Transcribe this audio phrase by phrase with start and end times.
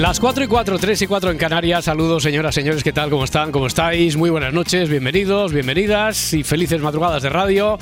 [0.00, 1.84] Las 4 y 4, 3 y 4 en Canarias.
[1.84, 3.10] Saludos, señoras, señores, ¿qué tal?
[3.10, 3.52] ¿Cómo están?
[3.52, 4.16] ¿Cómo estáis?
[4.16, 7.78] Muy buenas noches, bienvenidos, bienvenidas y felices madrugadas de radio.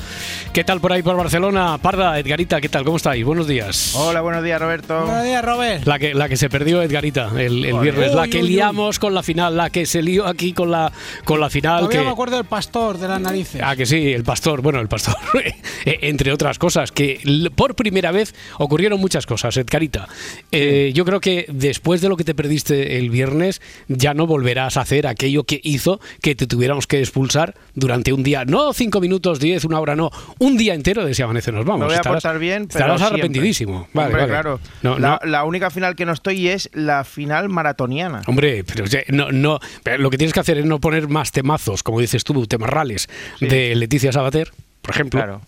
[0.52, 1.78] ¿Qué tal por ahí por Barcelona?
[1.78, 2.82] Parda, Edgarita, ¿qué tal?
[2.82, 3.24] ¿Cómo estáis?
[3.24, 3.94] Buenos días.
[3.94, 5.00] Hola, buenos días, Roberto.
[5.04, 5.86] Buenos días, Robert.
[5.86, 8.54] La que, la que se perdió Edgarita el, el viernes, la que Uy, uy, uy.
[8.56, 10.90] liamos con la final, la que se lió aquí con la,
[11.22, 11.82] con la final.
[11.82, 13.62] Todavía que, me acuerdo del pastor de las narices.
[13.62, 15.14] Ah, que sí, el pastor, bueno, el pastor,
[15.84, 17.20] eh, entre otras cosas, que
[17.54, 20.08] por primera vez ocurrieron muchas cosas, Edgarita.
[20.50, 24.76] Eh, yo creo que después de lo que te perdiste el viernes, ya no volverás
[24.76, 29.00] a hacer aquello que hizo que te tuviéramos que expulsar durante un día, no cinco
[29.00, 31.80] minutos, diez, una hora, no, un día entero de si amanece nos vamos.
[31.80, 33.88] Me voy a Estarás- portar bien, pero Estarás arrepentidísimo.
[33.92, 34.32] Vale, Hombre, vale.
[34.32, 34.60] claro.
[34.82, 35.30] No, la, no.
[35.30, 38.22] la única final que no estoy es la final maratoniana.
[38.26, 41.82] Hombre, pero no, no, pero lo que tienes que hacer es no poner más temazos,
[41.82, 43.08] como dices tú, temarrales
[43.40, 44.50] de Leticia Sabater.
[44.88, 45.40] Por ejemplo, Claro.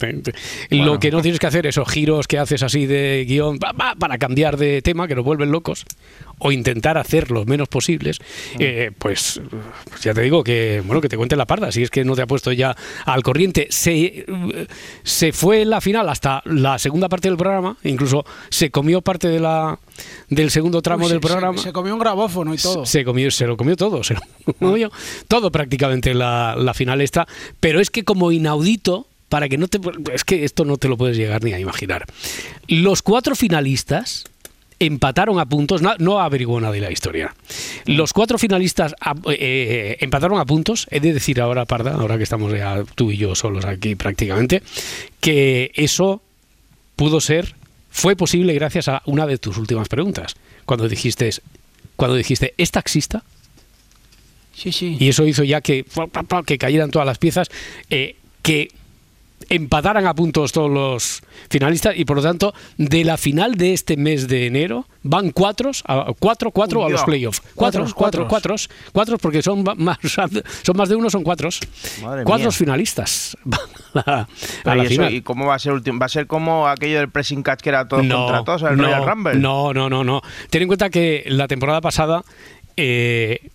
[0.69, 3.95] Lo que no tienes que hacer, esos giros que haces así de guion pa, pa,
[3.95, 5.87] para cambiar de tema, que nos vuelven locos,
[6.39, 8.19] o intentar hacer los menos posibles,
[8.59, 9.41] eh, pues,
[9.89, 12.15] pues ya te digo que bueno que te cuente la parda, si es que no
[12.15, 13.67] te ha puesto ya al corriente.
[13.71, 14.27] Se,
[15.03, 19.41] se fue la final hasta la segunda parte del programa, incluso se comió parte de
[19.41, 19.79] la
[20.29, 21.59] del segundo tramo Uy, del se- programa.
[21.59, 22.85] Se, comió un grabófono y todo.
[22.85, 24.21] Se comió, se lo comió todo, se lo
[24.59, 24.91] comió
[25.29, 27.27] todo prácticamente la, la final esta,
[27.59, 29.81] pero es que como inaudito, para que no te
[30.13, 32.05] es que esto no te lo puedes llegar ni a imaginar.
[32.69, 34.25] Los cuatro finalistas
[34.79, 37.35] empataron a puntos, no, no averiguó nada de la historia.
[37.87, 42.25] Los cuatro finalistas a- eh, empataron a puntos, he de decir ahora, Parda, ahora que
[42.25, 44.63] estamos ya tú y yo solos aquí prácticamente,
[45.21, 46.23] que eso
[46.97, 47.55] pudo ser,
[47.91, 50.35] fue posible gracias a una de tus últimas preguntas,
[50.65, 51.31] cuando dijiste,
[51.97, 53.23] cuando dijiste, ¿es taxista?
[54.55, 54.97] Sí, sí.
[54.99, 55.85] Y eso hizo ya que,
[56.47, 57.49] que cayeran todas las piezas,
[57.91, 58.71] eh, que
[59.51, 63.97] empataran a puntos todos los finalistas y por lo tanto de la final de este
[63.97, 68.29] mes de enero van cuatro a cuatro cuatro a los playoffs cuatro Cuatros, cuatro cuatro
[68.29, 68.71] cuatros.
[68.93, 69.99] cuatro porque son más
[70.63, 71.49] son más de uno son cuatro
[72.03, 72.53] Madre cuatro mía.
[72.53, 73.61] finalistas van
[74.07, 74.29] a la, a
[74.63, 75.15] Pero la ¿y, eso, final.
[75.15, 75.99] ¿Y cómo va a ser último?
[75.99, 78.85] ¿Va a ser como aquello del pressing catch que era todos contra todos, el no,
[78.85, 79.35] Royal Rumble?
[79.35, 80.23] No, no, no, no.
[80.49, 82.23] Ten en cuenta que la temporada pasada
[82.77, 83.51] eh,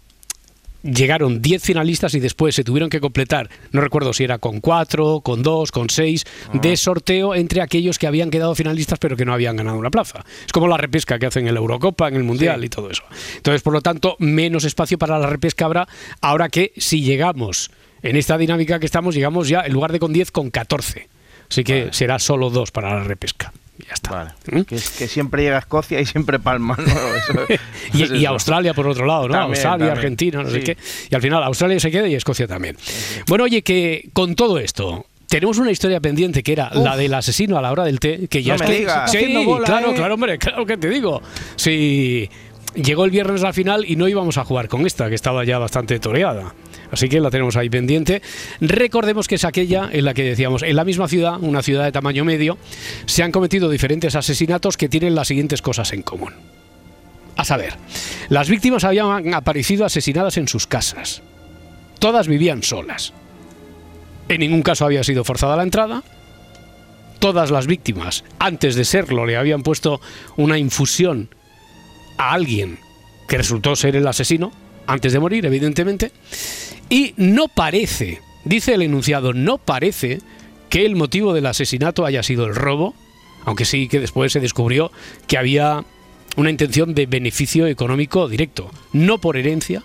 [0.86, 5.22] llegaron 10 finalistas y después se tuvieron que completar, no recuerdo si era con 4,
[5.22, 6.24] con 2, con 6,
[6.54, 6.58] Ah.
[6.62, 10.24] de sorteo entre aquellos que habían quedado finalistas pero que no habían ganado una plaza.
[10.46, 12.66] Es como la repesca que hacen en la Eurocopa, en el Mundial Sí.
[12.68, 13.04] y todo eso.
[13.38, 15.88] Entonces, por lo tanto, menos espacio para la repesca habrá
[16.22, 17.72] ahora que si llegamos
[18.04, 21.08] en esta dinámica que estamos, llegamos ya en lugar de con 10, con 14.
[21.50, 23.52] Así que será solo 2 para la repesca.
[23.80, 24.10] Ya está.
[24.12, 24.32] Vale.
[24.52, 24.62] ¿Mm?
[24.62, 26.78] Que, es- que siempre llega a Escocia y siempre Palma.
[26.78, 27.42] ¿no?
[28.04, 28.26] Eso- Y.
[28.26, 29.34] Australia por otro lado, ¿no?
[29.34, 29.98] También, Australia, también.
[29.98, 30.78] Argentina, no sé qué.
[31.10, 32.78] Y al final Australia se queda y Escocia también.
[33.28, 35.06] Bueno, oye, que con todo esto.
[35.28, 38.44] Tenemos una historia pendiente que era la del asesino a la hora del té, que
[38.44, 39.12] ya No me está- digas.
[39.12, 39.96] Sí, bola, claro, ¿eh?
[39.96, 41.22] claro, hombre, claro que te digo.
[41.56, 42.30] Sí,
[42.76, 45.58] llegó el viernes la final y no íbamos a jugar con esta, que estaba ya
[45.58, 46.54] bastante toreada.
[46.96, 48.22] Así que la tenemos ahí pendiente.
[48.62, 51.92] Recordemos que es aquella en la que decíamos, en la misma ciudad, una ciudad de
[51.92, 52.58] tamaño medio,
[53.06, 56.32] se han cometido diferentes asesinatos que tienen las siguientes cosas en común.
[57.36, 57.74] A saber,
[58.30, 61.22] las víctimas habían aparecido asesinadas en sus casas.
[62.00, 63.12] Todas vivían solas.
[64.30, 66.02] En ningún caso había sido forzada la entrada.
[67.20, 70.00] Todas las víctimas, antes de serlo, le habían puesto
[70.38, 71.28] una infusión
[72.18, 72.80] a alguien
[73.28, 74.54] que resultó ser el asesino,
[74.88, 76.14] antes de morir, evidentemente.
[76.90, 80.20] Y no parece, dice el enunciado, no parece
[80.70, 82.94] que el motivo del asesinato haya sido el robo,
[83.46, 84.92] aunque sí que después se descubrió
[85.28, 85.84] que había
[86.36, 89.84] una intención de beneficio económico directo, no por herencia.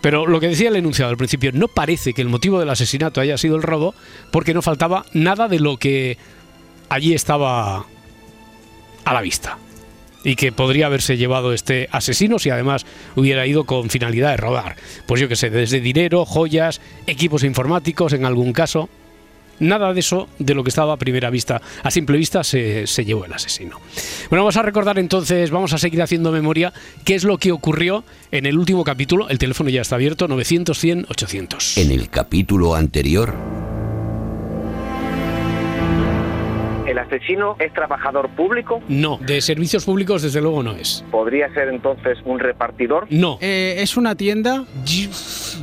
[0.00, 3.20] Pero lo que decía el enunciado al principio, no parece que el motivo del asesinato
[3.20, 3.94] haya sido el robo,
[4.30, 6.16] porque no faltaba nada de lo que
[6.88, 7.86] allí estaba
[9.04, 9.58] a la vista.
[10.28, 12.84] Y que podría haberse llevado este asesino si además
[13.16, 14.76] hubiera ido con finalidad de robar.
[15.06, 18.90] Pues yo que sé, desde dinero, joyas, equipos informáticos en algún caso.
[19.58, 23.06] nada de eso de lo que estaba a primera vista, a simple vista, se, se
[23.06, 23.80] llevó el asesino.
[24.28, 26.74] Bueno, vamos a recordar entonces, vamos a seguir haciendo memoria,
[27.06, 29.30] qué es lo que ocurrió en el último capítulo.
[29.30, 31.78] El teléfono ya está abierto, 900, 100, 800.
[31.78, 33.34] En el capítulo anterior,
[36.88, 38.80] ¿El asesino es trabajador público?
[38.88, 41.04] No, de servicios públicos desde luego no es.
[41.10, 43.06] ¿Podría ser entonces un repartidor?
[43.10, 44.64] No, Eh, ¿Es una tienda?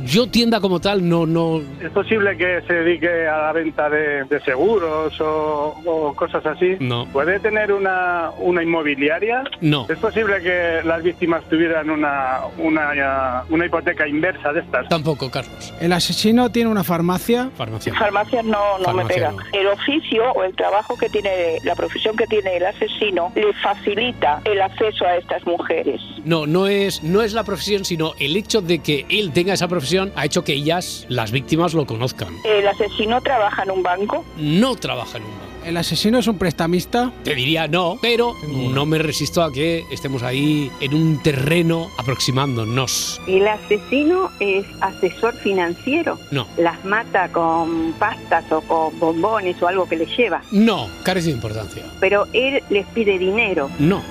[0.04, 4.24] Yo, tienda como tal no, no, ¿Es posible que se dedique a la venta de,
[4.24, 6.76] de seguros o, o cosas así?
[6.80, 7.06] No.
[7.12, 9.42] ¿Puede tener una, una inmobiliaria?
[9.60, 14.88] no, ¿Es posible que las víctimas tuvieran una, una, una hipoteca inversa de estas?
[14.88, 15.72] tampoco, Carlos.
[15.80, 17.50] ¿El asesino tiene una farmacia?
[17.56, 17.94] Farmacia.
[17.94, 19.30] Farmacias no, no me Farmacia pega.
[19.32, 19.38] no.
[19.52, 24.40] El oficio o el trabajo que tiene, la profesión que tiene el asesino le facilita
[24.44, 26.00] el acceso a estas mujeres.
[26.24, 29.68] No, no es, no es la profesión, sino el hecho de que él tenga esa
[29.68, 32.34] profesión ha hecho que ellas, las víctimas, lo conozcan.
[32.44, 34.24] El asesino trabaja en un banco.
[34.36, 35.42] No trabaja en un banco.
[35.64, 37.10] ¿El asesino es un prestamista?
[37.24, 38.34] Te diría no, pero
[38.72, 43.20] no me resisto a que estemos ahí en un terreno aproximándonos.
[43.26, 46.20] El asesino es asesor financiero.
[46.30, 50.40] No, Las mata con pastas o con bombones o algo que les lleva.
[50.52, 51.82] no, carece de importancia.
[51.98, 53.68] Pero él les pide dinero.
[53.80, 54.02] No.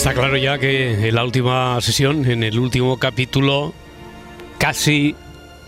[0.00, 3.74] Está claro ya que en la última sesión, en el último capítulo,
[4.56, 5.14] casi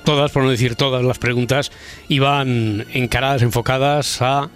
[0.04, 1.70] todas, por no decir todas las preguntas,
[2.08, 4.48] iban encaradas, enfocadas a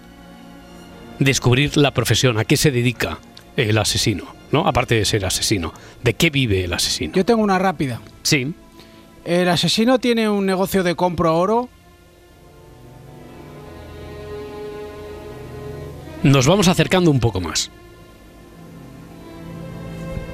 [1.19, 3.19] descubrir la profesión, a qué se dedica
[3.55, 4.67] el asesino, ¿no?
[4.67, 7.13] Aparte de ser asesino, ¿de qué vive el asesino?
[7.13, 8.01] Yo tengo una rápida.
[8.23, 8.55] Sí,
[9.25, 11.69] ¿El asesino tiene un negocio de compro oro?
[16.23, 17.69] Nos vamos acercando un poco más.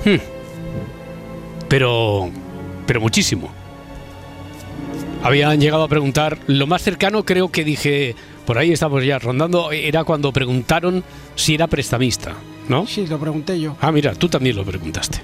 [0.06, 0.18] Hmm.
[1.70, 2.30] Pero.
[2.86, 3.52] Pero muchísimo.
[5.24, 6.38] Habían llegado a preguntar.
[6.48, 8.16] Lo más cercano creo que dije.
[8.46, 9.72] Por ahí estamos ya rondando.
[9.72, 11.04] Era cuando preguntaron
[11.36, 12.34] si era prestamista.
[12.68, 12.88] ¿No?
[12.88, 13.76] Sí, lo pregunté yo.
[13.82, 15.20] Ah, mira, tú también lo preguntaste.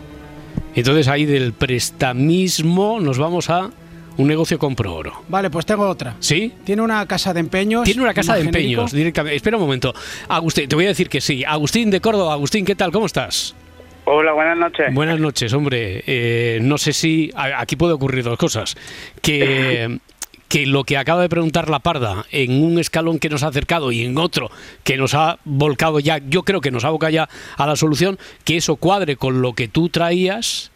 [0.75, 3.69] Entonces ahí del prestamismo nos vamos a
[4.17, 5.23] un negocio compro oro.
[5.29, 6.15] Vale, pues tengo otra.
[6.19, 6.53] ¿Sí?
[6.63, 7.85] Tiene una casa de empeños.
[7.85, 8.81] Tiene una casa de genérico.
[8.81, 9.35] empeños directamente.
[9.35, 9.93] Espera un momento.
[10.27, 11.43] Agustín, te voy a decir que sí.
[11.45, 12.33] Agustín de Córdoba.
[12.33, 12.91] Agustín, ¿qué tal?
[12.91, 13.55] ¿Cómo estás?
[14.11, 14.91] Hola, buenas noches.
[14.91, 16.03] Buenas noches, hombre.
[16.07, 18.75] Eh, no sé si aquí puede ocurrir dos cosas.
[19.21, 19.99] Que,
[20.47, 23.91] que lo que acaba de preguntar la parda en un escalón que nos ha acercado
[23.91, 24.49] y en otro
[24.83, 28.17] que nos ha volcado ya, yo creo que nos ha volcado ya a la solución,
[28.45, 30.71] que eso cuadre con lo que tú traías.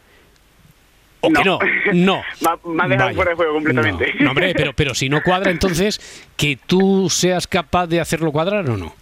[1.21, 1.57] O que no,
[1.91, 2.21] no.
[2.65, 4.13] Me- ha dejado fuera de juego completamente.
[4.19, 8.31] No, no, hombre, pero, pero si no cuadra, entonces que tú seas capaz de hacerlo
[8.31, 8.93] cuadrar o no.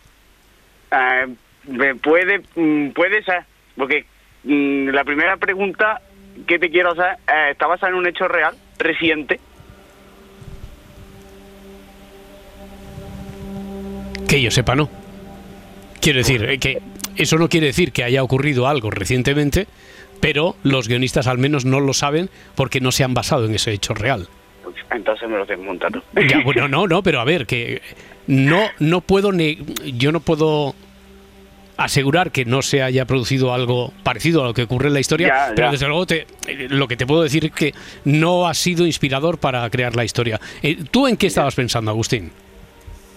[1.67, 3.43] Me puede, mm, puede ser,
[3.75, 4.05] porque
[4.43, 6.01] la primera pregunta
[6.47, 9.39] que te quiero hacer eh, está basada en un hecho real, reciente.
[14.27, 14.89] Que yo sepa, no.
[15.99, 16.81] Quiero decir, eh, que
[17.17, 19.67] eso no quiere decir que haya ocurrido algo recientemente,
[20.19, 23.71] pero los guionistas al menos no lo saben porque no se han basado en ese
[23.71, 24.27] hecho real.
[24.63, 26.01] Pues, entonces me lo tengo montado.
[26.27, 27.81] Ya, bueno, no, no, pero a ver, que
[28.27, 30.75] no, no puedo, yo no puedo
[31.77, 35.27] asegurar que no se haya producido algo parecido a lo que ocurre en la historia,
[35.27, 35.55] Ya, ya.
[35.55, 36.27] pero desde luego te-
[36.69, 37.73] lo que te puedo decir es que
[38.05, 40.39] no ha sido inspirador para crear la historia.
[40.61, 42.31] Eh, ¿Tú en qué estabas pensando, Agustín?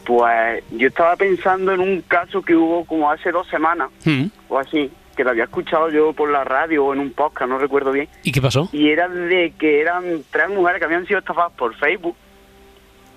[0.07, 4.25] Pues yo estaba pensando en un caso que hubo como hace dos semanas ¿Mm?
[4.49, 7.59] o así, que lo había escuchado yo por la radio o en un podcast, no
[7.59, 8.09] recuerdo bien.
[8.23, 8.69] ¿Y qué pasó?
[8.73, 12.17] y era de que eran tres mujeres que habían sido estafadas por Facebook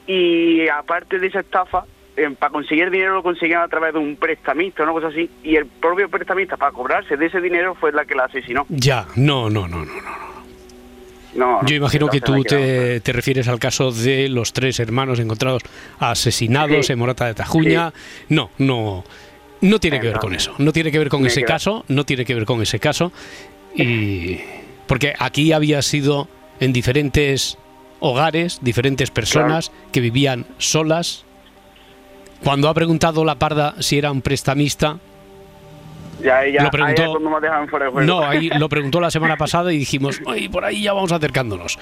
[0.05, 1.83] y aparte de esa estafa
[2.17, 5.55] eh, para conseguir dinero lo conseguían a través de un prestamista una cosa así y
[5.55, 9.49] el propio prestamista para cobrarse de ese dinero fue la que la asesinó Ya, no,
[9.49, 9.91] no, no, no.
[11.35, 11.61] no.
[11.61, 15.61] no, Yo imagino que tú te, te refieres al caso de los tres hermanos encontrados
[15.99, 16.93] asesinados Sí.
[16.93, 17.93] en Morata de Tajuña.
[18.29, 19.03] No, no,
[19.61, 20.53] no tiene que ver con eso.
[20.57, 21.85] No tiene que ver con me ese queda- caso.
[21.87, 23.11] No tiene que ver con ese caso.
[23.75, 24.39] Y
[24.87, 26.27] porque aquí había sido
[26.59, 27.57] en diferentes
[27.99, 31.25] hogares, diferentes personas que vivían solas.
[32.43, 34.97] Cuando ha preguntado la parda si era un prestamista,
[36.21, 38.67] ya, ya, lo preguntó- ahí es cuando me dejaban fuera de juego no, ahí lo
[38.69, 41.77] preguntó la semana pasada y dijimos, "Ay, por ahí ya vamos acercándonos.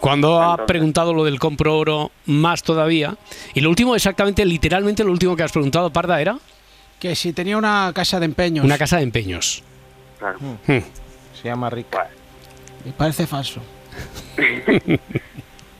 [0.00, 3.16] Cuando ha preguntado lo del compro oro, más todavía.
[3.54, 6.38] Y lo último, exactamente, literalmente lo último que has preguntado, Parda, era
[6.98, 8.64] Que si tenía una casa de empeños.
[8.64, 9.62] una casa de empeños.
[10.18, 10.38] Claro.
[10.66, 10.78] Hmm.
[11.34, 12.08] Se llama Rica.
[12.84, 13.60] Me parece falso.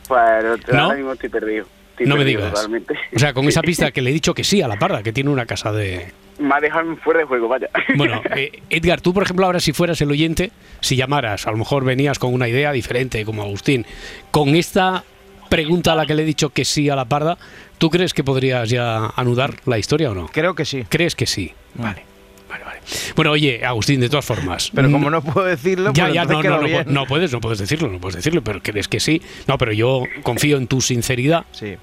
[0.07, 0.83] Pues ¿No?
[0.83, 1.65] ahora mismo estoy perdido
[1.97, 2.53] Estoy No me digas.
[2.53, 2.93] totalmente.
[3.15, 5.11] O sea, con esa pista que le he dicho que sí a la Parda, que
[5.11, 6.11] tiene una casa de...
[6.37, 7.69] me ha dejado fuera de juego, vaya.
[7.95, 11.57] Bueno, eh, Edgar, tú por ejemplo ahora si fueras el oyente, si llamaras, a lo
[11.57, 13.85] mejor venías con una idea diferente como Agustín,
[14.29, 15.03] con esta
[15.49, 17.37] pregunta a la que le he dicho que sí a la parda,
[17.77, 20.27] ¿tú crees que podrías ya anudar la historia o no?
[20.27, 20.85] Creo que sí.
[20.87, 21.53] ¿Crees que sí?
[21.73, 22.03] Vale.
[22.49, 22.79] Vale, vale.
[23.15, 24.71] Bueno, oye, Agustín, de todas formas.
[24.73, 27.41] Pero como mm, no puedo decirlo, ya, pues ya, no, no, no, no puedes, no
[27.41, 29.21] puedes decirlo, no puedes decirlo, pero crees que sí.
[29.47, 31.45] No, pero yo confío en tu sinceridad.
[31.51, 31.75] Sí.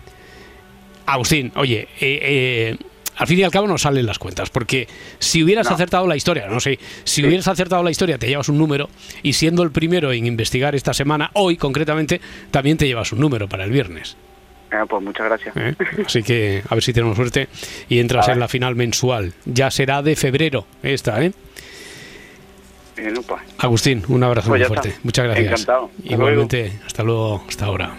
[1.06, 2.76] Agustín, oye, eh, eh,
[3.16, 5.75] al fin y al cabo no salen las cuentas, porque si hubieras No.
[5.75, 8.88] acertado la historia, no sé, si hubieras acertado la historia te llevas un número
[9.23, 13.49] y siendo el primero en investigar esta semana, hoy concretamente, también te llevas un número
[13.49, 14.16] para el viernes.
[14.88, 15.56] Pues muchas gracias.
[15.56, 15.74] ¿eh?
[16.06, 17.48] Así que a ver si tenemos suerte
[17.88, 19.32] y entras en la final mensual.
[19.44, 21.32] Ya será de febrero esta, ¿eh?
[22.94, 24.88] Pues, Agustín, un abrazo Pues muy fuerte.
[24.90, 25.00] está.
[25.02, 25.46] Muchas gracias.
[25.46, 25.90] Encantado.
[25.98, 27.94] Hasta Igualmente, hasta luego, hasta ahora.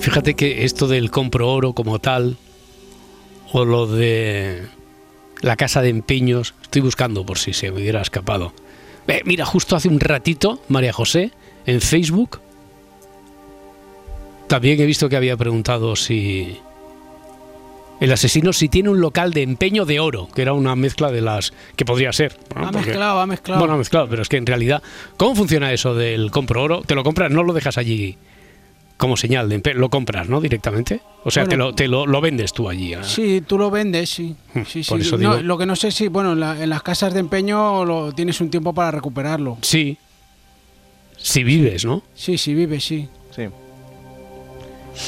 [0.00, 2.36] Fíjate que esto del compro oro como tal,
[3.52, 4.62] o lo de
[5.40, 8.52] la casa de empeños, estoy buscando por si se me hubiera escapado.
[9.06, 11.30] Eh, mira, justo hace un ratito, María José,
[11.66, 12.40] en Facebook,
[14.48, 16.58] también he visto que había preguntado si
[18.00, 21.20] el asesino si tiene un local de empeño de oro, que era una mezcla de
[21.20, 22.36] las que podría ser.
[22.54, 22.62] ¿no?
[22.62, 23.60] Ha Porque- mezclado, ha mezclado.
[23.60, 24.82] bueno, mezclado, pero es que en realidad,
[25.16, 26.82] ¿cómo funciona eso del compro oro?
[26.84, 28.18] ¿Te lo compras, no lo dejas allí
[28.96, 30.40] como señal de empe- lo compras, ¿no?
[30.40, 31.00] Directamente.
[31.24, 32.94] O sea, te, lo, te lo, lo vendes tú allí.
[32.94, 32.98] ¿eh?
[33.02, 34.36] Sí, tú lo vendes, sí.
[34.66, 35.06] sí, por sí.
[35.06, 37.20] eso No, digo- lo que no sé si, bueno, en, la- en las casas de
[37.20, 39.58] empeño lo, tienes un tiempo para recuperarlo.
[39.62, 39.96] Sí.
[41.16, 42.02] Si vives, ¿no?
[42.14, 43.08] Sí, sí, vive, sí.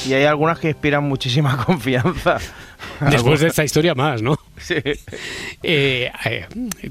[0.05, 2.37] Y hay algunas que inspiran muchísima confianza.
[3.09, 4.37] Después de esta historia más, ¿no?
[4.57, 4.75] Sí.
[5.63, 6.45] Eh, eh,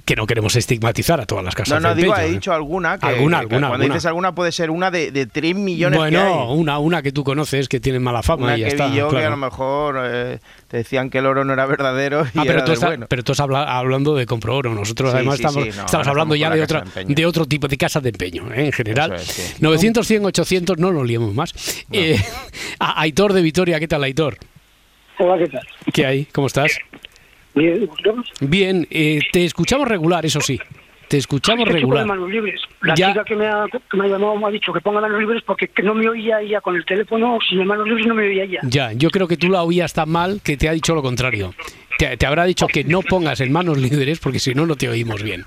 [0.04, 2.30] que no queremos estigmatizar a todas las casas No, no, digo, he ¿eh?
[2.30, 2.98] dicho alguna.
[2.98, 3.94] Que, Alguna, que alguna, Cuando alguna.
[3.94, 6.58] dices alguna puede ser una de, de 3 millones que Bueno, hay.
[6.58, 8.86] una, una que tú conoces que tiene mala fama Una y ya que está.
[8.88, 10.38] vi yo que a lo mejor eh,
[10.68, 13.06] te decían que el oro no era verdadero y Ah, pero era tú, bueno.
[13.08, 14.72] pero tú estás habla- hablando de compro oro.
[14.74, 17.66] Nosotros Sí, además sí, estamos, sí, no, estamos hablando ya de, otra, de otro tipo
[17.68, 19.14] de casas de empeño, en general.
[19.14, 19.54] Es, sí.
[19.60, 21.52] 900, 100, 800, no nos liemos más.
[22.78, 24.38] Aitor de Vitoria, ¿qué tal, Aitor?
[25.18, 25.66] Hola, ¿qué tal?
[25.92, 26.24] ¿Qué hay?
[26.26, 26.78] ¿Cómo estás?
[27.54, 27.88] Bien.
[28.40, 30.60] Bien, eh, te escuchamos regular, eso sí.
[31.08, 32.04] Te escuchamos regular.
[32.04, 32.60] manos libres.
[32.82, 33.08] La Ya.
[33.08, 35.40] chica que me, ha, que me ha llamado me ha dicho que ponga manos libres
[35.46, 37.38] porque que no me oía ella con el teléfono.
[37.48, 38.60] Sin manos libres no me oía ella.
[38.64, 41.54] Ya, yo creo que tú la oías tan mal que te ha dicho lo contrario.
[41.96, 44.88] Te, te habrá dicho que no pongas en manos líderes porque si no, no te
[44.88, 45.44] oímos bien.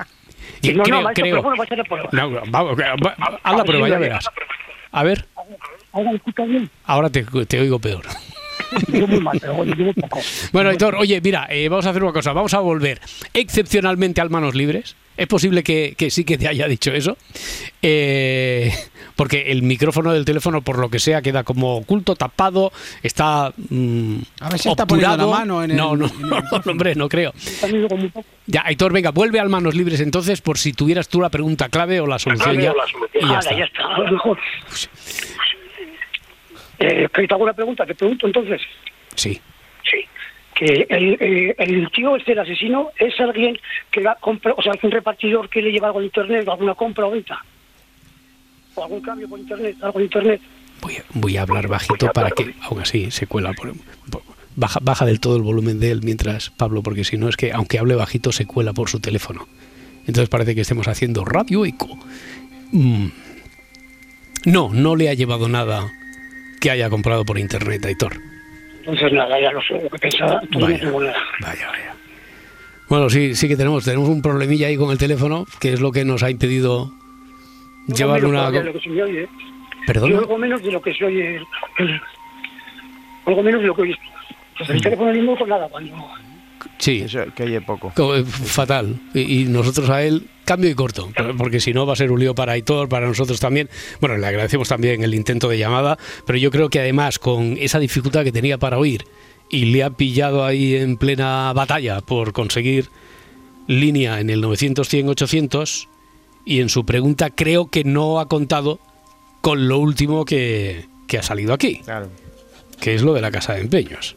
[0.62, 1.26] Y no, creo, no, creo.
[1.26, 2.10] pero bueno, va a ser prueba.
[2.14, 4.26] No, vamos, va- va- haz la prueba, ya verás.
[4.92, 5.26] A ver,
[5.92, 6.12] Ahora
[6.48, 6.70] bien.
[6.86, 8.04] ahora te, te oigo peor.
[8.88, 10.70] Yo muy mal, pero bueno, poco.
[10.70, 12.34] Aitor, oye, mira, eh, vamos a hacer una cosa.
[12.34, 13.00] Vamos a volver
[13.34, 14.96] excepcionalmente al manos libres.
[15.18, 17.18] Es posible que, que sí que te haya dicho eso.
[17.82, 18.72] Eh,
[19.18, 22.72] porque el micrófono del teléfono, por lo que sea, queda como oculto, tapado,
[23.04, 23.52] está.
[23.70, 26.40] mm, A ver si está poniendo la mano en el- No, no, en el no,
[26.72, 27.34] hombre, no creo.
[28.48, 32.00] Ya, Aitor, venga, vuelve al manos libres entonces, por si tuvieras tú la pregunta clave
[32.00, 32.74] o la solución ya.
[33.14, 33.52] Y ya está.
[33.58, 34.38] ya mejor.
[36.80, 37.86] Eh, ¿que ¿Te hago una pregunta?
[37.86, 38.62] ¿Te pregunto entonces?
[39.16, 39.40] Sí.
[39.84, 40.06] Sí.
[40.56, 43.58] Que el, el, tío, este, el asesino, es alguien
[43.92, 46.76] que la compra, o sea, es un repartidor que le lleva algo de internet, alguna
[46.76, 47.44] compra o venta.
[48.76, 50.42] O algún cambio por internet, algo de internet.
[50.82, 53.54] Voy a, voy a hablar bajito para que, aún así, se cuela.
[53.54, 53.74] Por,
[54.10, 54.24] por-
[54.56, 57.52] baja, baja del todo el volumen de él mientras, Pablo, porque si no es que,
[57.52, 59.48] aunque hable bajito, se cuela por su teléfono.
[60.08, 61.88] Entonces parece que estemos haciendo radio eco.
[62.72, 63.08] Mm.
[64.46, 65.92] No, no le ha llevado nada
[66.60, 68.14] que haya comprado por internet, Aitor.
[68.80, 70.92] Entonces, nada, ya lo sé, lo que pensaba, todavía Vaya.
[70.92, 71.18] no nada.
[71.42, 71.96] Vaya, vaya.
[72.90, 75.92] Bueno, sí, sí que tenemos, tenemos un problemilla ahí con el teléfono, que es lo
[75.92, 76.92] que nos ha impedido
[77.88, 78.50] llevar Algo una...
[78.52, 79.24] de lo que se me oye.
[79.24, 79.30] ¿eh?
[79.86, 80.12] ¿Perdona?
[80.14, 81.40] Yo algo menos de lo que se oye.
[83.26, 83.96] algo menos de lo que oye.
[84.58, 85.96] Pues el teléfono mismo, pues nada, cuando.
[86.80, 87.02] Sí.
[87.06, 87.92] Eso, que oye poco.
[87.96, 88.96] Co- eh, Fatal.
[89.14, 91.10] Y, y nosotros a él, cambio y corto.
[91.38, 93.70] Porque si no, va a ser un lío para Aitor, para nosotros también.
[94.02, 97.78] Bueno, le agradecemos también el intento de llamada, pero yo creo que además, con esa
[97.78, 99.06] dificultad que tenía para oír
[99.52, 102.90] y le ha pillado ahí en plena batalla por conseguir
[103.68, 105.88] línea en el 900-100-800,
[106.46, 108.80] y en su pregunta creo que no ha contado
[109.42, 112.10] con lo último que, que ha salido aquí, Claro.
[112.80, 114.16] que es lo de la casa de empeños.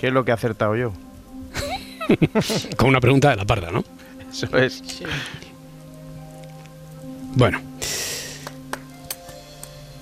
[0.00, 0.92] ¿Qué es lo que he acertado yo?
[2.76, 3.84] Con una pregunta de la parda, ¿no?
[4.32, 4.82] Eso es.
[7.34, 7.60] Bueno.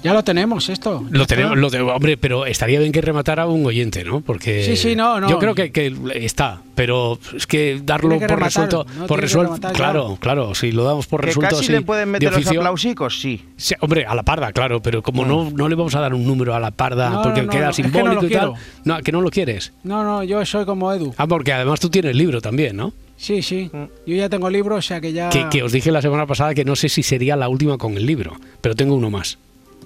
[0.03, 1.05] Ya lo tenemos esto.
[1.11, 4.21] Lo tenemos, lo de- hombre, pero estaría bien que rematara un oyente, ¿no?
[4.23, 5.29] Porque Sí, sí, no, no.
[5.29, 9.19] yo creo que, que está, pero es que darlo que por rematar, resuelto, no, por
[9.19, 12.07] que resuelto, rematar claro, claro, si lo damos por Que resuelto casi así, le pueden
[12.13, 13.43] de meter los aplausicos, sí.
[13.57, 16.27] Sí, hombre, a la parda, claro, pero como no, no le vamos a dar un
[16.27, 18.29] número a la parda No, porque no, no, queda no, es que no simbólico lo
[18.29, 18.53] y tal,
[18.85, 19.73] no, que no lo quieres.
[19.85, 21.13] No, no, yo soy como Edu.
[21.19, 22.95] Ah, porque además tú tienes libro también, ¿no?
[23.19, 23.71] Sí, sí.
[24.07, 25.29] Yo ya tengo libro, o sea que ya.
[25.29, 27.99] Que, que os dije la semana pasada que no sé si sería la última con
[27.99, 29.37] el libro, pero tengo uno más.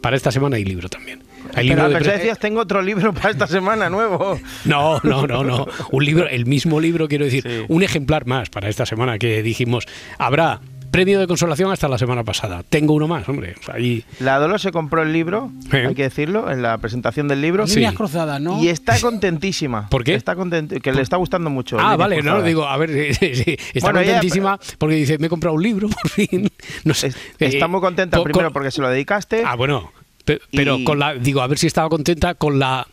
[0.04, 1.22] Para esta semana hay libro también.
[1.54, 4.38] Hay libro Pero de decías, tengo otro libro para esta semana nuevo.
[4.66, 5.66] No, no, no, no.
[5.92, 7.64] Un libro, el mismo libro, quiero decir, Sí.
[7.68, 9.86] un ejemplar más para esta semana que dijimos,
[10.18, 10.60] habrá
[10.94, 12.62] premio de consolación hasta la semana pasada.
[12.68, 13.56] Tengo uno más, hombre.
[13.72, 17.66] Ahí- La Dolo se compró el libro, hay que decirlo, en la presentación del libro.
[17.66, 17.76] Sí.
[17.76, 18.62] Líneas cruzadas, ¿no?
[18.62, 19.88] Y está contentísima.
[19.88, 20.14] ¿Por qué?
[20.14, 21.76] Está content- que le está gustando mucho.
[21.80, 22.44] Ah, vale, no, Cruzadas.
[22.46, 25.62] digo, a ver, sí, sí, está Bueno, ella- contentísima porque dice, me he comprado un
[25.62, 26.48] libro, por fin.
[26.84, 27.08] No sé.
[27.08, 29.42] Es- está Eh, muy contenta con- primero con- porque se lo dedicaste.
[29.44, 29.92] Ah, bueno.
[30.24, 32.86] pe- Pero Y- con la, digo, a ver si estaba contenta con la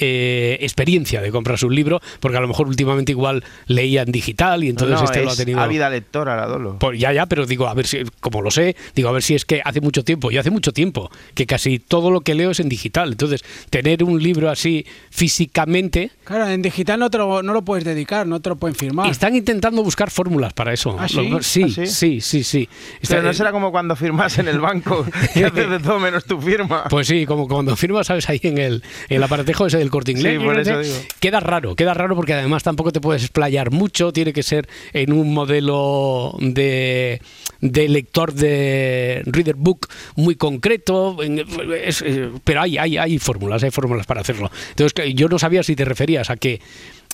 [0.00, 4.64] eh, experiencia de comprarse un libro, porque a lo mejor últimamente igual leía en digital
[4.64, 5.60] y entonces no, este es lo ha tenido.
[5.60, 6.78] ávida lectora la Dolo.
[6.78, 9.34] Pues ya, ya, pero digo, a ver si, como lo sé, digo, a ver si
[9.34, 12.50] es que hace mucho tiempo, y hace mucho tiempo, que casi todo lo que leo
[12.50, 13.10] es en digital.
[13.12, 17.84] Entonces, tener un libro así físicamente, Claro, en digital no, te lo, no lo puedes
[17.84, 19.10] dedicar, no te lo pueden firmar.
[19.10, 20.96] están intentando buscar fórmulas para eso.
[20.98, 21.28] ¿Ah, sí?
[21.28, 22.20] Lo- sí, ¿Ah, sí, sí?
[22.20, 22.68] sí, sí,
[23.00, 26.24] Está- Pero no será como cuando firmas en el banco, que haces de todo menos
[26.24, 26.84] tu firma.
[26.88, 28.28] Pues sí, como cuando firmas, ¿sabes?
[28.28, 30.38] Ahí en el, en el aparatejo ese del corte inglés.
[30.38, 30.94] Sí, por eso digo.
[31.20, 35.12] Queda raro, queda raro porque además tampoco te puedes explayar mucho, tiene que ser en
[35.12, 37.20] un modelo de,
[37.60, 43.70] de lector de reader book muy concreto, es- eh, pero hay, hay, hay fórmulas, hay
[43.70, 44.50] fórmulas para hacerlo.
[44.70, 46.60] Entonces, yo no sabía si te referías a que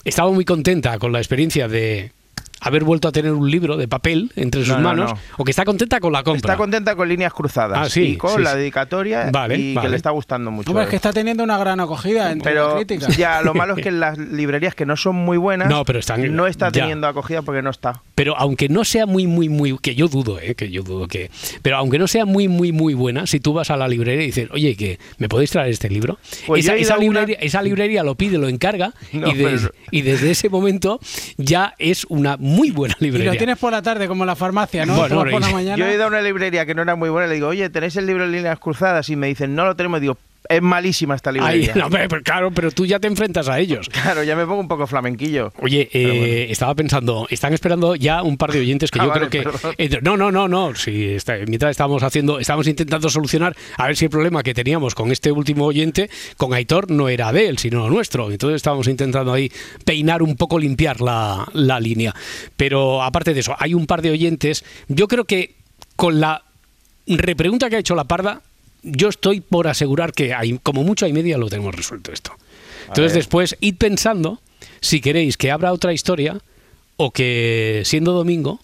[0.03, 2.11] estaba muy contenta con la experiencia de
[2.61, 5.19] haber vuelto a tener un libro de papel entre sus No, no, manos no.
[5.37, 6.37] o que está contenta con la compra.
[6.53, 9.87] Está contenta con líneas cruzadas Ah, sí, y con sí, la dedicatoria Vale, y vale.
[9.87, 10.69] que le está gustando mucho.
[10.71, 13.07] Hombre, es que está teniendo una gran acogida entre la Pero crítica.
[13.09, 15.99] ya lo malo es que en las librerías que no son muy buenas No, pero
[15.99, 16.81] están- no está ya.
[16.81, 18.01] teniendo acogida porque no está.
[18.15, 21.31] pero aunque no sea muy muy muy que yo dudo eh, que yo dudo que
[21.63, 24.27] pero aunque no sea muy muy muy buena si tú vas a la librería y
[24.27, 28.13] dices oye que me podéis traer este libro Pues esa, una- librería, esa librería lo
[28.15, 30.99] pide lo encarga No, y, des- pero- y desde ese momento
[31.37, 34.35] ya es una muy buena Y librería lo tienes por la tarde, como en la
[34.35, 34.95] farmacia, ¿no?
[34.95, 35.77] Bueno, por la y- mañana.
[35.77, 37.69] Yo he ido a una librería que no era muy buena y le digo, oye,
[37.69, 39.09] ¿tenéis el libro de líneas cruzadas?
[39.09, 39.97] Y me dicen, no lo tenemos.
[39.99, 40.17] Y digo,
[40.53, 41.73] es malísima esta librería.
[41.75, 44.67] no, pero claro pero tú ya te enfrentas a ellos Claro, ya me pongo un
[44.67, 45.51] poco flamenquillo.
[45.61, 49.29] Oye, eh, estaba pensando, están esperando ya un par de oyentes que Ah, yo vale,
[49.29, 53.55] creo que eh, no, no, no, no, sí, está- mientras estábamos haciendo, estábamos intentando solucionar
[53.77, 57.31] a ver si el problema que teníamos con este último oyente, con Aitor, no era
[57.31, 58.31] de él, sino nuestro.
[58.31, 59.51] Entonces estábamos intentando ahí
[59.85, 62.13] peinar un poco, limpiar la, la línea.
[62.57, 64.63] Pero aparte de eso, hay un par de oyentes.
[64.87, 65.55] Yo creo que
[65.95, 66.43] con la
[67.07, 68.41] repregunta que ha hecho la parda,
[68.83, 72.33] yo estoy por asegurar que hay, como mucho hay media lo tenemos resuelto esto.
[72.87, 74.41] Entonces después id pensando
[74.81, 76.39] si queréis que abra otra historia
[76.97, 78.59] o que siendo domingo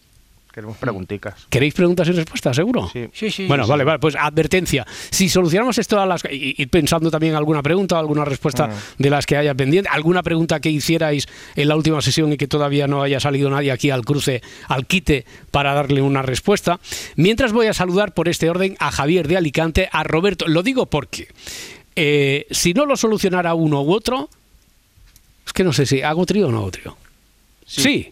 [0.58, 1.36] Queremos pregunticas.
[1.52, 2.90] queréis preguntas y respuestas, seguro.
[2.92, 3.08] Sí.
[3.14, 3.46] Sí, sí.
[3.46, 3.70] Bueno, sí.
[3.70, 4.88] vale, vale, pues advertencia.
[5.12, 8.68] Si solucionamos esto a las y, y pensando también alguna pregunta, alguna respuesta
[8.98, 12.48] de las que haya pendiente, alguna pregunta que hicierais en la última sesión y que
[12.48, 16.80] todavía no haya salido nadie aquí al cruce, al quite para darle una respuesta.
[17.18, 20.48] Mientras voy a saludar por este orden a Javier de Alicante, a Roberto.
[20.48, 21.28] Lo digo porque
[21.96, 24.28] eh, si no lo solucionara uno u otro,
[25.46, 26.98] es que no sé si hago trío o no hago trío.
[27.68, 28.12] sí.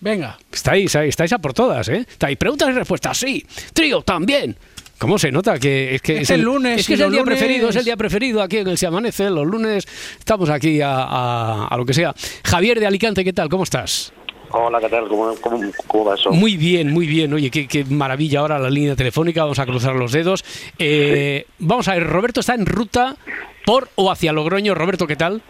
[0.00, 0.38] Venga.
[0.52, 2.04] Estáis, estáis a por todas, ¿eh?
[2.08, 3.44] Estáis preguntas y respuestas, sí.
[3.72, 4.56] Trío también.
[4.98, 7.38] ¿Cómo se nota que es que Es el lunes, Es que es el día lunes-
[7.38, 9.30] preferido, es el día preferido aquí en el Se Amanece.
[9.30, 9.86] Los lunes
[10.18, 12.14] estamos aquí a, a- a lo que sea.
[12.44, 13.48] Javier de Alicante, ¿qué tal?
[13.48, 14.12] ¿Cómo estás?
[14.50, 15.06] Hola, ¿qué tal?
[15.08, 16.30] ¿Cómo, cómo, cómo va eso?
[16.30, 17.32] Muy bien, muy bien.
[17.34, 19.42] Oye, qué, qué maravilla ahora la línea telefónica.
[19.42, 20.44] Vamos a cruzar los dedos.
[20.78, 23.14] Eh, vamos a ver, Roberto está en ruta
[23.66, 24.74] por o hacia Logroño.
[24.74, 25.42] Roberto, ¿qué tal?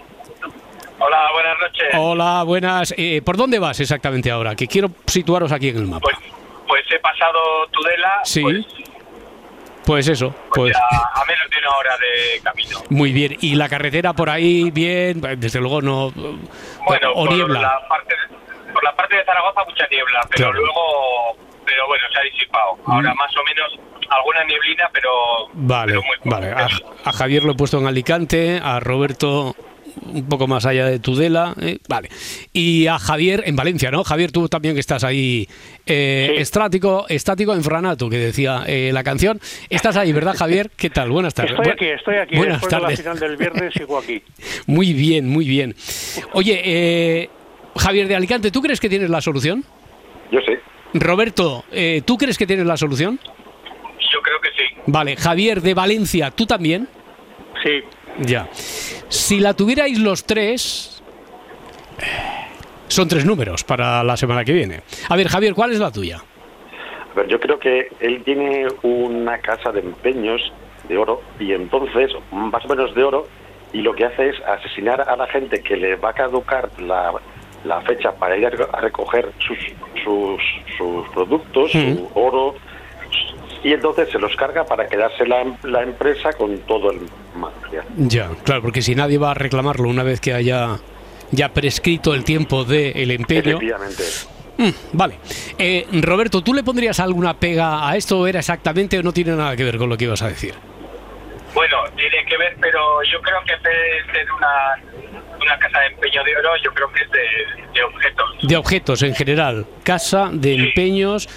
[1.01, 1.89] Hola, buenas noches.
[1.97, 2.95] Hola, buenas.
[2.97, 4.55] Eh, ¿Por dónde vas exactamente ahora?
[4.57, 6.01] Que quiero situaros aquí en el mapa.
[6.03, 6.17] Pues,
[6.67, 7.39] pues he pasado
[7.71, 8.21] Tudela.
[8.25, 8.43] Sí.
[8.43, 8.67] Pues,
[9.87, 12.79] Pues eso, pues ya a menos de una hora de camino.
[12.91, 13.37] muy bien.
[13.41, 16.11] Y la carretera por ahí, bien, desde luego no.
[16.13, 17.61] Bueno, o por niebla.
[17.63, 18.15] la parte
[18.73, 20.61] por la parte de Zaragoza mucha niebla, pero Claro.
[20.65, 22.77] luego, pero bueno, se ha disipado.
[22.87, 23.81] Ahora más o menos
[24.11, 25.11] alguna nieblina, pero
[25.55, 26.51] Vale, vale.
[26.53, 26.69] A,
[27.05, 29.57] a Javier lo he puesto en Alicante, a Roberto
[30.13, 32.09] un poco más allá de Tudela, eh, vale.
[32.53, 34.05] Y a Javier en Valencia, ¿no?
[34.05, 35.49] Javier, tú también que estás ahí
[35.87, 39.41] eh, estático, estático en Franato, que decía eh, la canción.
[39.71, 40.71] Estás ahí, ¿verdad, Javier?
[40.77, 41.11] ¿Qué tal?
[41.11, 41.53] Buenas tardes.
[41.53, 42.37] Estoy Bu- aquí, estoy aquí.
[42.37, 43.01] Buenas Después de la tardes.
[43.01, 44.23] final del viernes sigo aquí.
[44.67, 45.75] Muy bien, muy bien.
[46.33, 47.31] Oye, eh,
[47.77, 49.65] Javier de Alicante, ¿tú crees que tienes la solución?
[50.31, 50.59] Yo sé.
[50.95, 53.19] Roberto, eh, ¿tú crees que tienes la solución?
[54.11, 54.81] yo creo que sí.
[54.87, 56.89] Vale, Javier de Valencia, ¿tú también?
[57.63, 57.71] Sí.
[58.19, 58.49] Ya.
[59.09, 61.03] Si la tuvierais los tres,
[62.89, 64.81] son tres números para la semana que viene.
[65.09, 66.19] A ver, Javier, ¿cuál es la tuya?
[67.13, 70.41] A ver, yo creo que él tiene una casa de empeños
[70.89, 73.27] de oro y entonces, más o menos de oro,
[73.73, 77.13] y lo que hace es asesinar a la gente que le va a caducar la,
[77.65, 79.59] la fecha para ir a reco- a recoger sus,
[80.03, 80.41] sus,
[80.79, 82.55] sus productos, su oro,
[83.65, 87.01] y entonces se los carga para quedarse la, la empresa con todo el
[87.37, 87.85] material.
[87.97, 90.79] Ya, claro, porque si nadie va a reclamarlo una vez que haya
[91.31, 93.59] ya prescrito el tiempo del empeño.
[93.59, 94.03] Efectivamente.
[94.59, 95.19] Mm, vale.
[95.59, 99.33] Eh, Roberto, ¿tú le pondrías alguna pega a esto o era exactamente o no tiene
[99.33, 100.55] nada que ver con lo que ibas a decir?
[101.55, 105.81] Bueno, tiene que ver, pero yo creo que en vez de ser una, una casa
[105.81, 108.37] de empeño de oro, yo creo que es de, de objetos.
[108.43, 109.67] De objetos en general.
[109.83, 111.29] Casa de empeños,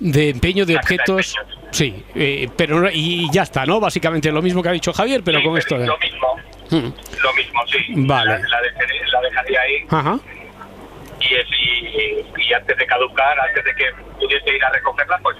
[0.00, 1.34] de empeño de objetos.
[1.70, 3.78] Sí, eh, pero no- y ya está, ¿no?
[3.80, 5.86] Básicamente lo mismo que ha dicho Javier, pero con esto de...
[5.86, 6.26] Lo mismo,
[6.70, 7.78] Mm, lo mismo, sí.
[7.96, 8.30] Vale.
[8.32, 10.18] La, la dejaré- la dejaría ahí Ajá.
[11.18, 13.84] y, es, y, y antes de caducar, antes de que
[14.20, 15.36] pudiese ir a recogerla, pues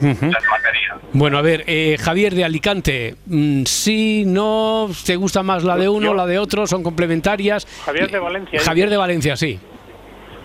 [0.00, 0.96] las mataría.
[1.12, 5.88] Bueno, a ver, eh, Javier de Alicante, mm, sí, no, ¿te gusta más la de
[5.88, 6.66] uno, la de otro?
[6.68, 7.66] ¿Son complementarias?
[7.84, 8.60] Javier de Valencia.
[8.60, 9.58] Javier de Valencia, sí.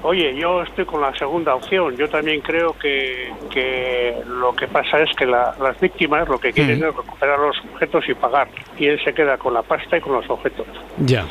[0.02, 1.96] Oye, yo estoy con la segunda opción.
[1.98, 6.54] Yo también creo que, que lo que pasa es que la- las víctimas lo que
[6.54, 6.84] quieren Mm.
[6.86, 8.48] es recuperar los objetos y pagar.
[8.78, 10.66] Y él se queda con la pasta y con los objetos.
[11.06, 11.26] Ya.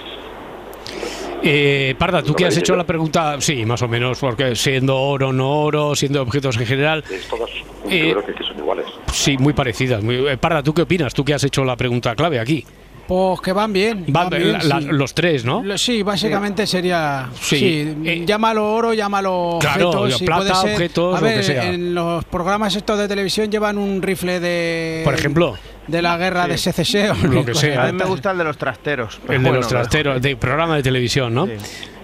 [1.43, 5.33] Eh, Parda, tú que has hecho la pregunta, sí, más o menos, porque siendo oro,
[5.33, 7.49] no oro, siendo objetos en general, todas,
[7.89, 8.87] Eh, yo creo que, que son iguales.
[9.13, 10.03] sí, muy parecidas.
[10.03, 11.15] Muy, eh, Parda, ¿tú qué opinas?
[11.15, 12.67] Tú que has hecho la pregunta clave aquí.
[13.09, 14.05] Pues que van bien.
[14.09, 14.87] Van van bien, la- la- sí.
[14.91, 15.63] los tres, ¿no?
[15.63, 17.31] Lo- Sí, básicamente sería.
[17.41, 20.23] Sí, Sí, llámalo oro, llámalo Claro, objetos.
[20.23, 21.65] plata, puede ser- objetos, a lo ver, que sea.
[21.73, 25.01] En los programas estos de televisión llevan un rifle de.
[25.05, 25.57] Por ejemplo.
[25.87, 26.51] De la guerra Sí.
[26.51, 27.35] de secesión.
[27.35, 27.85] Lo que sea.
[27.85, 29.19] A mí me gusta el de los trasteros.
[29.23, 31.49] El de Bueno, los trasteros, de programa de televisión, ¿no?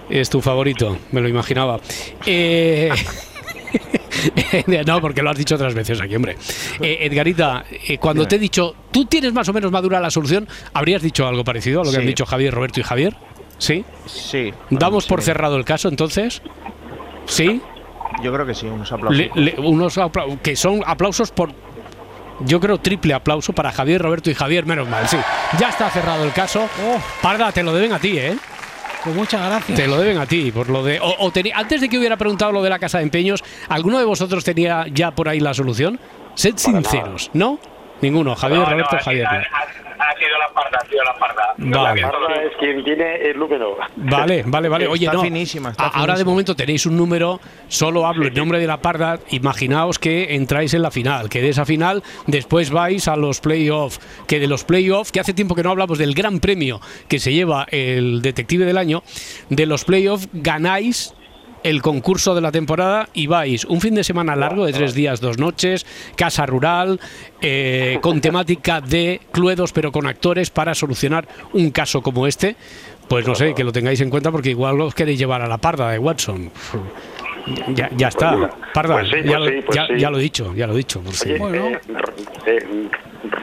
[0.09, 1.79] Es tu favorito, me lo imaginaba.
[2.25, 2.89] Eh,
[4.87, 6.37] no, porque lo has dicho otras veces aquí, hombre.
[6.81, 10.47] Eh, Edgarita, eh, cuando te he dicho, tú tienes más o menos madura la solución,
[10.73, 13.15] ¿habrías dicho algo parecido a lo que han dicho Javier, Roberto y Javier?
[13.57, 13.85] ¿Sí?
[14.05, 14.53] Sí.
[14.69, 15.25] ¿Damos por sí.
[15.27, 16.41] cerrado el caso entonces?
[17.25, 17.61] ¿Sí?
[18.23, 19.17] Yo creo que sí, unos aplausos.
[19.17, 21.51] Le- le- unos apla- que son aplausos por.
[22.41, 25.17] Yo creo triple aplauso para Javier, Roberto y Javier, menos mal, sí.
[25.57, 26.67] Ya está cerrado el caso.
[27.21, 28.35] Parda, te lo deben a ti, ¿eh?
[29.05, 29.77] Pues muchas gracias.
[29.79, 30.99] Te lo deben a ti, por lo de.
[30.99, 33.99] O, o teni- antes de que hubiera preguntado lo de la casa de empeños, ¿alguno
[33.99, 35.99] de vosotros tenía ya por ahí la solución?
[36.33, 37.59] Sed sinceros, ¿no?
[38.01, 38.35] Ninguno.
[38.35, 39.27] Javier, No, no, Roberto, Javier.
[40.09, 41.53] Ha- sido la parda, ha sido la parda.
[41.57, 42.01] Vale.
[42.01, 43.77] La Parda es quien tiene el número.
[43.95, 44.87] Vale, vale, vale.
[44.87, 45.23] Oye, Está no.
[45.23, 49.19] finísima, está ahora de momento tenéis un número, solo hablo en nombre de la parda.
[49.29, 53.99] Imaginaos que entráis en la final, que de esa final después vais a los playoffs,
[54.27, 57.33] que de los playoffs, que hace tiempo que no hablamos del gran premio que se
[57.33, 59.03] lleva el detective del año,
[59.49, 61.13] de los playoffs ganáis
[61.65, 65.19] el concurso de la temporada y vais un fin de semana largo de tres días,
[65.19, 66.99] dos noches, casa rural,
[67.41, 72.55] eh, con temática de cluedos pero con actores para solucionar un caso como este.
[73.07, 75.57] Pues no sé, que lo tengáis en cuenta porque igual os queréis llevar a la
[75.57, 76.51] parda de Watson.
[77.75, 79.93] Ya, ya está, parda, Pues sí, ya, pues lo, sí, pues ya- sí.
[79.99, 81.01] ya lo he dicho, ya lo he dicho.
[81.25, 81.79] eh,
[82.47, 82.89] eh,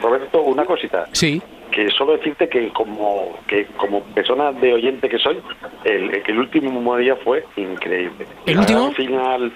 [0.01, 1.05] Roberto, una cosita.
[1.11, 1.41] Sí.
[1.73, 5.41] Que solo decirte que como que como persona de oyente que soy,
[5.83, 8.27] el, el último día fue increíble.
[8.45, 8.91] ¿El último?
[8.91, 9.51] final,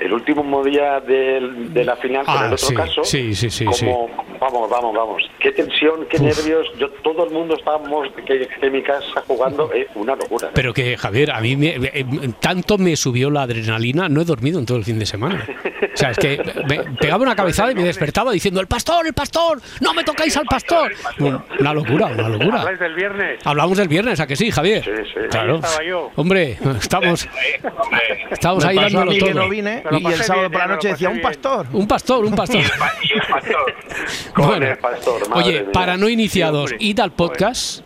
[0.00, 3.04] el último día del- de la final con Ah, el otro sí, caso.
[3.04, 4.08] sí, sí, sí, como,
[4.40, 5.22] Vamos, vamos, vamos.
[5.38, 6.22] Qué tensión, qué Uf.
[6.22, 6.66] nervios.
[6.78, 10.48] Yo todo el mundo estábamos que, que en mi casa jugando, es una locura.
[10.48, 10.52] ¿eh?
[10.54, 12.06] Pero que, Javier, a mí me- eh,
[12.40, 15.44] tanto me subió la adrenalina, no he dormido en todo el fin de semana.
[15.92, 19.12] O sea, es que me pegaba una cabezada y me despertaba diciendo, el pastor, el
[19.12, 20.90] pastor, no me tocáis al pastor.
[21.18, 22.60] Una locura, una locura.
[22.62, 23.40] ¿Habláis del viernes?
[23.44, 24.82] Hablamos del viernes, ¿a que sí, Javier?
[24.82, 25.20] Sí, sí.
[25.30, 25.56] Claro.
[25.56, 26.10] Ahí estaba yo.
[26.16, 27.28] Hombre, estamos,
[28.30, 29.34] estamos ahí Me dándolo todo.
[29.34, 31.26] no vine y el sábado bien, por la noche decía un bien".
[31.26, 31.66] pastor.
[31.72, 32.60] Un pastor, un pastor.
[33.02, 33.74] Y el pastor.
[34.34, 35.72] Con Bueno, el pastor, madre Oye, mía.
[35.72, 37.84] para no iniciados, id al podcast.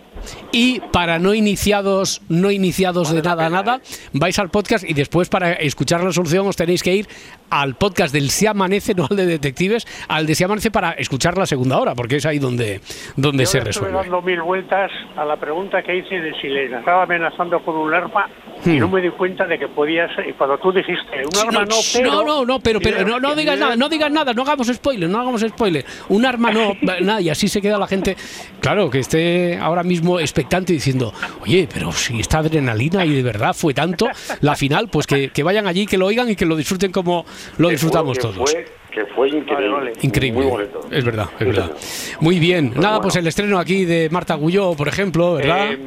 [0.52, 3.80] Y para no iniciados, no iniciados de nada, nada,
[4.14, 7.06] vais al podcast y después para escuchar la solución os tenéis que ir
[7.50, 11.36] al podcast del Si Amanece, no al de Detectives, al de Si Amanece para escuchar
[11.36, 12.80] la segunda hora, porque es ahí donde,
[13.16, 13.92] donde Yo se resuelve.
[13.98, 17.92] dando mil vueltas a la pregunta que hice de si le estaba amenazando con un
[17.92, 18.26] arma
[18.66, 20.28] y no me di cuenta de que podía ser.
[20.28, 22.10] Y cuando tú dijiste, un arma no, pero.
[22.12, 25.08] no, no, no, pero, pero no, no digas nada, no digas nada, no hagamos spoiler,
[25.08, 25.84] no hagamos spoiler.
[26.08, 28.16] Un arma no, nada, y así se queda la gente,
[28.60, 31.12] claro, que esté ahora mismo expectante diciendo,
[31.42, 34.08] oye, pero si esta adrenalina y de verdad fue tanto,
[34.40, 37.24] la final, pues que, que vayan allí, que lo oigan y que lo disfruten como
[37.58, 38.50] lo disfrutamos fue- todos.
[38.50, 39.92] Fue, que fue increíble.
[40.02, 40.40] Increíble.
[40.42, 40.80] Muy bonito.
[40.90, 41.72] Es verdad, es verdad.
[42.20, 42.72] Muy bien.
[42.76, 45.72] Nada, pues el estreno aquí de Marta Gulló, por ejemplo, ¿verdad?
[45.72, 45.78] Eh,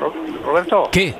[0.00, 0.88] Ro- Roberto.
[0.92, 1.14] ¿Qué?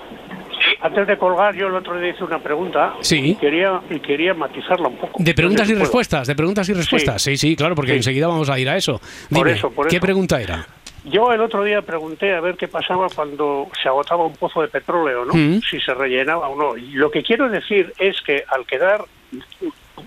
[0.82, 2.94] Antes de colgar, yo el otro día hice una pregunta.
[3.00, 3.32] Sí.
[3.32, 5.22] Y quería, y quería matizarla un poco.
[5.22, 7.20] De preguntas y respuestas, de preguntas y respuestas.
[7.22, 7.96] Sí, sí, claro, porque Sí.
[7.98, 8.98] enseguida vamos a ir a eso.
[9.28, 10.02] Por Dime, eso, por ¿qué eso.
[10.06, 10.66] pregunta era?
[11.04, 14.68] Yo el otro día pregunté a ver qué pasaba cuando se agotaba un pozo de
[14.68, 15.32] petróleo, ¿no?
[15.34, 15.60] Mm.
[15.70, 16.76] Si se rellenaba o no.
[16.76, 19.04] Y lo que quiero decir es que al quedar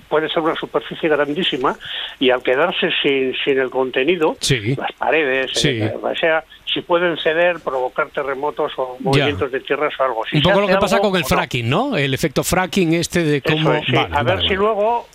[0.10, 1.75] puede ser una superficie grandísima
[2.19, 4.75] y al quedarse sin, sin el contenido, Sí.
[4.75, 5.79] las paredes, Sí.
[5.82, 10.23] eh, o sea, si pueden ceder, provocar terremotos o movimientos de tierras o algo.
[10.29, 11.27] Si Un poco lo que pasa algo con el no.
[11.27, 11.95] fracking, ¿no?
[11.97, 13.73] El efecto fracking este de cómo...
[13.73, 13.91] es, sí.
[13.93, 14.56] Vale, a ver vale, si vale.
[14.56, 15.08] luego,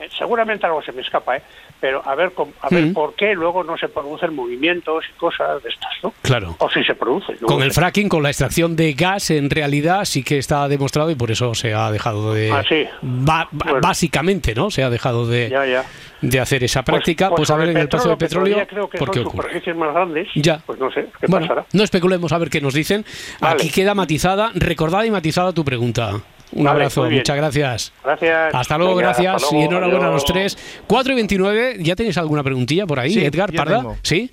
[0.00, 1.42] eh, seguramente algo se me escapa, ¿eh?
[1.80, 2.32] Pero a ver,
[2.62, 2.92] a ver Mm.
[2.94, 6.12] por qué luego no se producen movimientos y cosas de estas, ¿no?
[6.22, 6.56] Claro.
[6.58, 7.36] O si se producen.
[7.40, 11.10] no Con el fracking, con la extracción de gas, en realidad sí que está demostrado
[11.10, 12.50] y por eso se ha dejado de...
[12.52, 12.84] Ah, sí.
[13.02, 13.80] Bueno.
[13.80, 14.70] Básicamente, ¿no?
[14.70, 15.84] Se ha dejado de, Ya, ya.
[16.22, 17.30] de hacer esa práctica.
[17.30, 19.26] Pues, a con ver en el pozo de petróleo, todavía creo que ¿por qué son
[19.28, 19.42] ocurre?
[19.48, 20.28] superficies más grandes.
[20.36, 20.58] Ya.
[20.64, 21.66] Pues no sé, ¿qué Bueno, pasará?
[21.72, 23.04] no especulemos a ver qué nos dicen.
[23.40, 23.54] Vale.
[23.56, 26.12] Aquí queda matizada, recordada y matizada tu pregunta.
[26.54, 27.92] Un Vale, abrazo, muchas gracias.
[28.04, 28.54] Gracias.
[28.54, 30.56] Hasta luego, Venga, gracias hasta y enhorabuena a los tres.
[30.86, 33.78] 4 y 29, ¿ya tenéis alguna preguntilla por ahí, Sí, Edgar Parda?
[33.78, 33.96] tengo.
[34.02, 34.30] ¿Sí?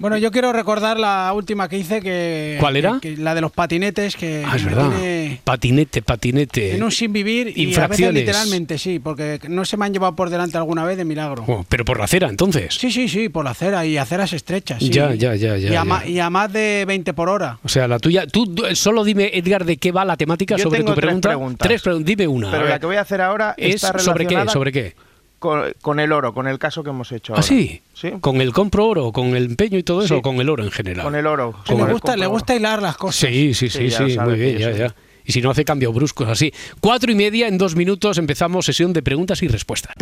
[0.00, 2.56] Bueno, yo quiero recordar la última que hice que...
[2.58, 2.98] ¿Cuál era?
[3.02, 4.42] que- que la de los patinetes que...
[4.46, 4.88] Ah, es verdad.
[4.90, 6.74] tiene Patinete, patinete.
[6.74, 8.14] En un sin vivir y a veces Infracciones.
[8.14, 11.44] literalmente sí, porque no se me han llevado por delante alguna vez de milagro.
[11.46, 12.74] Oh, pero por la acera, entonces.
[12.74, 14.78] Sí, sí, sí, por la acera y aceras estrechas.
[14.82, 14.88] sí.
[14.88, 15.84] Ya, ya, ya, ya, Y a, ya.
[15.84, 17.58] ma- y a más de 20 por hora.
[17.62, 18.26] O sea, la tuya.
[18.26, 21.28] Tú solo dime, Edgar, de qué va la temática Yo sobre tengo tu tres pregunta.
[21.28, 21.68] preguntas.
[21.68, 22.50] Tres pregun- Dime una.
[22.50, 24.94] Pero la que voy a hacer ahora es está sobre qué, relacionada sobre qué.
[25.40, 27.48] Con, con el oro, con el caso que hemos hecho Ah, ahora.
[27.48, 27.80] sí.
[27.94, 28.12] Sí.
[28.20, 30.18] Con el compro oro, con el empeño y todo eso, Sí.
[30.18, 31.02] o con el oro en general.
[31.04, 31.54] Con el oro.
[31.66, 33.28] Sí, Con le el gusta, le gusta hilar las cosas.
[33.30, 34.94] Sí, sí, sí, Sí, muy bien, ya, ya.
[35.24, 36.52] Y si no hace cambios bruscos así.
[36.80, 39.94] Cuatro y media, en dos minutos empezamos sesión de preguntas y respuestas.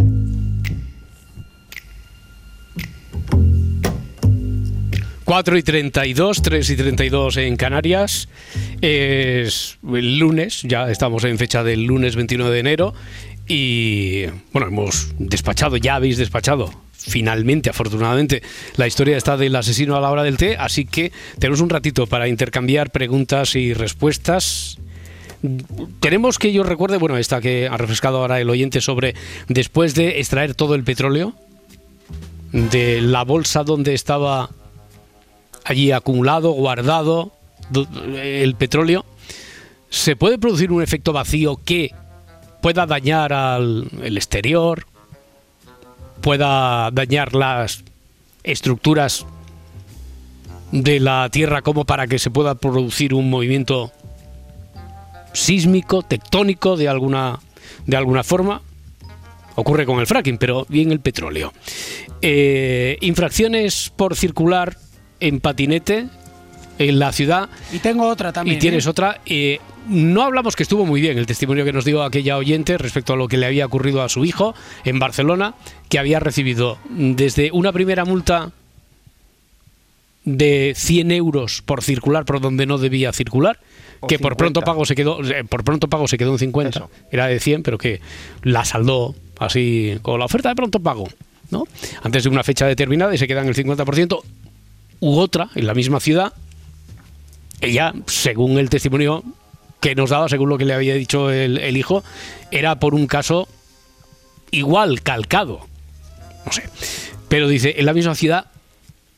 [5.24, 8.30] Cuatro y 32, 3 y 32 en Canarias.
[8.80, 12.94] Es el lunes, ya estamos en fecha del lunes 29 de enero.
[13.48, 18.42] Y bueno, hemos despachado, ya habéis despachado finalmente, afortunadamente,
[18.76, 20.56] la historia está del asesino a la hora del té.
[20.58, 24.76] Así que tenemos un ratito para intercambiar preguntas y respuestas.
[26.00, 29.14] Tenemos que yo recuerde, bueno, esta que ha refrescado ahora el oyente sobre
[29.48, 31.34] después de extraer todo el petróleo
[32.52, 34.50] de la bolsa donde estaba
[35.64, 37.32] allí acumulado, guardado
[37.70, 37.86] do-
[38.20, 39.06] el petróleo,
[39.88, 41.92] se puede producir un efecto vacío que
[42.68, 44.84] pueda dañar al el exterior,
[46.20, 47.82] pueda dañar las
[48.42, 49.24] estructuras
[50.70, 53.90] de la Tierra como para que se pueda producir un movimiento
[55.32, 57.38] sísmico, tectónico de alguna
[57.86, 58.60] de alguna forma.
[59.54, 61.54] Ocurre con el fracking, pero bien el petróleo.
[62.20, 64.76] Eh, infracciones por circular
[65.20, 66.08] en patinete
[66.78, 68.56] en la ciudad Y tengo otra también.
[68.56, 68.90] y tienes ¿eh?
[68.90, 69.20] otra.
[69.26, 73.14] eh, no hablamos que estuvo muy bien el testimonio que nos dio aquella oyente respecto
[73.14, 75.54] a lo que le había ocurrido a su hijo en Barcelona,
[75.88, 78.52] que había recibido desde una primera multa
[80.24, 83.58] de 100 euros por circular por donde no debía circular,
[84.00, 84.64] O que por pronto 50.
[84.72, 87.78] pago se quedó eh, por pronto pago se quedó en 50, era de 100, pero
[87.78, 88.00] que
[88.42, 91.08] la saldó así con la oferta de pronto pago,
[91.50, 91.64] ¿no?
[92.02, 94.20] Antes de una fecha determinada y se queda en el 50%
[95.00, 96.34] u otra en la misma ciudad
[97.60, 99.24] ella, según el testimonio
[99.80, 102.02] que nos daba, según lo que le había dicho el, el hijo,
[102.50, 103.48] era por un caso
[104.50, 105.66] igual, calcado.
[106.44, 106.64] No sé.
[107.28, 108.46] Pero dice, en la misma ciudad,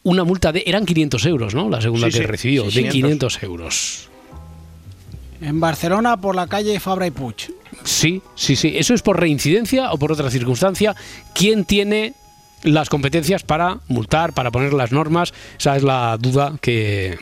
[0.03, 0.64] una multa de...
[0.66, 1.68] Eran 500 euros, ¿no?
[1.68, 3.38] La segunda Sí, que sí, recibió, sí, de 500.
[3.38, 4.09] 500 euros.
[5.40, 7.55] En Barcelona, por la calle Fabra y Puig.
[7.85, 8.72] Sí, sí, sí.
[8.76, 10.94] ¿Eso es por reincidencia o por otra circunstancia?
[11.35, 12.14] ¿Quién tiene
[12.62, 15.33] las competencias para multar, para poner las normas?
[15.59, 17.18] Esa es la duda que,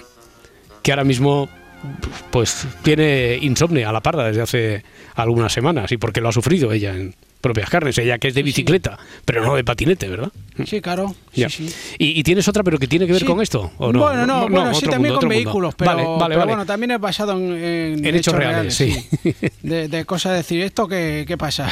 [0.89, 1.51] que ahora mismo
[2.31, 4.83] pues tiene insomnio a la parda desde hace
[5.17, 8.43] algunas semanas y porque lo ha sufrido ella en propias carnes, ella que es de
[8.43, 10.33] bicicleta, pero no de patinete, ¿verdad?
[10.65, 11.15] Sí, claro.
[11.31, 11.69] Sí, sí.
[11.99, 13.71] ¿Y, y tienes otra pero que tiene que ver con esto?
[13.77, 13.99] ¿o no?
[13.99, 16.51] Bueno, no, bueno, sí, también mundo, con vehículos, pero, vale, vale, pero vale.
[16.53, 18.97] bueno, también es basado en, en En hechos reales, sí.
[19.61, 21.69] De, de cosas, decir, ¿esto qué, qué pasa?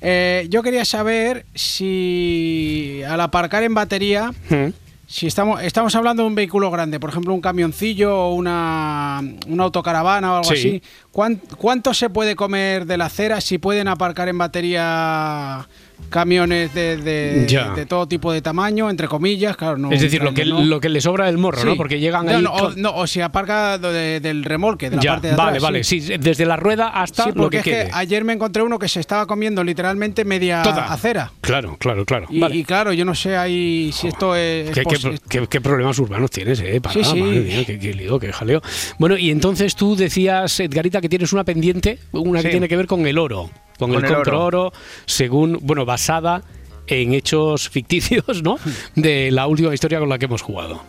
[0.00, 4.70] Eh, yo quería saber si al aparcar en batería, Mm.
[5.08, 9.64] Si estamos, estamos hablando de un vehículo grande, por ejemplo, un camioncillo o una, una
[9.64, 10.54] autocaravana o algo Sí.
[10.54, 15.68] así, ¿cuán- ¿cuánto se puede comer de la acera si pueden aparcar en batería
[16.10, 19.76] camiones de, de- todo tipo de tamaño, entre comillas, claro.
[19.76, 20.62] No, es decir, lo que, no.
[20.62, 21.76] lo que le sobra del morro, ¿no?
[21.76, 22.42] Porque llegan No, ahí...
[22.42, 25.46] no, o, no, o si aparca de- del remolque, de la Ya, parte de atrás.
[25.46, 27.84] vale, vale, sí, desde la rueda hasta Sí, lo porque que es quede.
[27.86, 30.92] que ayer me encontré uno que se estaba comiendo literalmente media Toda.
[30.92, 31.32] acera.
[31.40, 32.26] Claro, claro, claro.
[32.30, 32.56] Y, Vale.
[32.56, 34.70] y claro, yo no sé ahí si esto es.
[34.70, 36.80] ¿Qué, qué, pos- qué- qué problemas urbanos tienes, eh?
[36.80, 37.20] Para, Sí, sí.
[37.20, 38.62] madre mía, qué, qué lío, qué jaleo.
[38.98, 42.86] Bueno, y entonces tú decías, Edgarita, que tienes una pendiente, una que tiene que ver
[42.86, 43.50] con el oro.
[43.78, 44.72] Con, Con el el oro,
[45.06, 46.42] según, bueno, basada
[46.86, 48.58] en hechos ficticios, ¿no?
[48.94, 50.80] De la última historia con la que hemos jugado.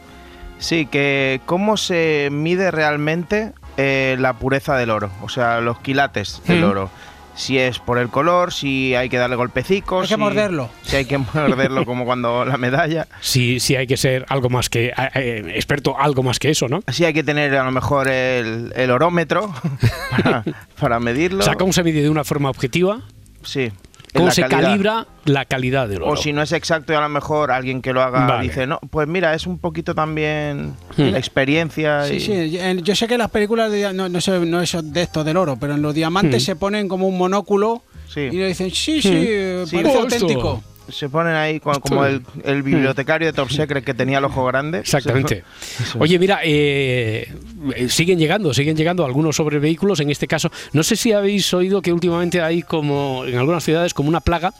[0.59, 6.41] Sí, que cómo se mide realmente eh, la pureza del oro, o sea, los quilates
[6.47, 6.69] del Mm.
[6.69, 6.89] oro.
[7.37, 10.01] Si es por el color, si hay que darle golpecicos.
[10.03, 10.69] Hay que si- morderlo.
[10.81, 13.07] Si hay que morderlo como cuando la medalla.
[13.21, 16.81] Si, si hay que ser algo más que, eh, experto, algo más que eso, ¿no?
[16.87, 19.53] Si hay que tener a lo mejor el, el orómetro
[20.11, 20.43] para,
[20.79, 21.39] para medirlo.
[21.39, 23.01] O sea, ¿cómo se mide de una forma objetiva?
[23.43, 23.71] Sí.
[24.13, 24.61] ¿Cómo se calidad.
[24.69, 26.11] calibra la calidad del oro?
[26.13, 28.43] O si no es exacto y a lo mejor alguien que lo haga Vale.
[28.47, 31.09] dice, no, pues mira, es un poquito también Hmm.
[31.11, 32.03] la experiencia.
[32.05, 32.59] Sí, y- sí.
[32.83, 35.57] Yo sé que las películas de, no, no sé, no es de esto del oro,
[35.59, 36.45] pero en los diamantes Hmm.
[36.45, 38.21] se ponen como un monóculo Sí.
[38.21, 39.13] y le dicen, sí, sí, Hmm.
[39.27, 40.63] eh, Sí, parece Oh, auténtico.
[40.89, 44.45] Se ponen ahí con- como el, el bibliotecario de Top Secret que tenía el ojo
[44.45, 44.79] grande.
[44.79, 45.43] Exactamente.
[45.99, 47.33] Oye, mira, eh,
[47.75, 49.99] eh, siguen llegando, siguen llegando algunos sobre vehículos.
[49.99, 53.93] En este caso, no sé si habéis oído que últimamente hay como en algunas ciudades
[53.93, 54.53] como una plaga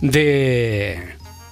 [0.00, 0.98] de,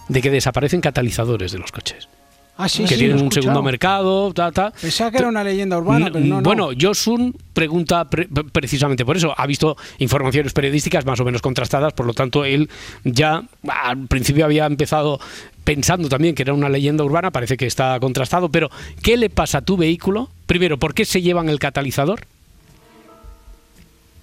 [0.08, 2.08] de que desaparecen catalizadores de los coches.
[2.56, 4.72] Ah, sí, que sí, tienen un segundo mercado, ta, ta.
[4.78, 6.42] Pensaba que era una leyenda urbana, pero no, no.
[6.42, 9.32] Bueno, Josun pregunta pre- precisamente por eso.
[9.36, 12.68] Ha visto informaciones periodísticas más o menos contrastadas, por lo tanto, él
[13.04, 15.18] ya al principio había empezado
[15.64, 18.70] pensando también que era una leyenda urbana, parece que está contrastado, pero
[19.02, 20.28] ¿qué le pasa a tu vehículo?
[20.46, 22.20] Primero, ¿por qué se llevan el catalizador?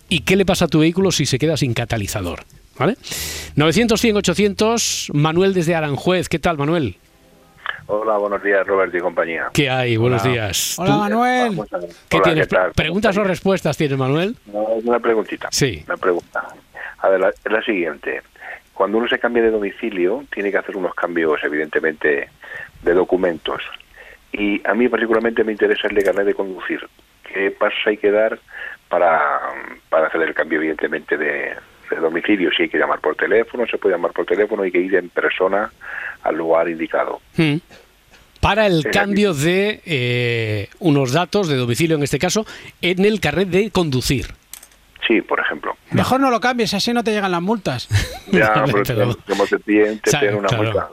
[0.08, 2.44] ¿Y qué le pasa a tu vehículo si se queda sin catalizador?
[2.78, 2.96] ¿Vale?
[3.56, 6.30] 900, 100, 800, Manuel desde Aranjuez.
[6.30, 6.96] ¿Qué tal, Manuel?
[7.88, 9.50] Hola, buenos días, Robert y compañía.
[9.54, 9.98] ¿Qué hay?
[9.98, 10.32] Buenos Hola.
[10.34, 10.76] días.
[10.80, 11.50] Hola, ¿Tú- Manuel.
[11.50, 11.90] Vamos a ver.
[12.10, 12.48] ¿Qué Hola, tienes?
[12.48, 12.72] ¿qué tal?
[12.74, 14.36] ¿Preguntas o respuestas tienes, Manuel?
[14.48, 15.48] No, es una preguntita.
[15.52, 15.84] Sí.
[15.88, 16.48] Una pregunta.
[17.00, 18.22] A ver, la, es la siguiente.
[18.74, 22.30] Cuando uno se cambia de domicilio, tiene que hacer unos cambios, evidentemente,
[22.82, 23.62] de documentos.
[24.32, 26.88] Y a mí particularmente me interesa el de carnet de conducir.
[27.24, 28.40] ¿Qué pasos hay que dar
[28.88, 29.40] para,
[29.90, 31.56] para hacer el cambio, evidentemente, de,
[31.90, 32.50] de domicilio?
[32.56, 35.10] Si hay que llamar por teléfono, se puede llamar por teléfono, hay que ir en
[35.10, 35.72] persona
[36.24, 37.22] al lugar indicado.
[37.38, 37.56] Mm.
[38.42, 42.46] Para el cambio de eh, unos datos de domicilio, en este caso,
[42.82, 44.28] en el carnet de conducir.
[45.06, 45.76] Sí, por ejemplo.
[45.92, 47.90] Mejor no lo cambies, así no te llegan las multas.
[48.32, 50.64] Ya, pero pero- como te piden, te piden una claro.
[50.64, 50.90] multa.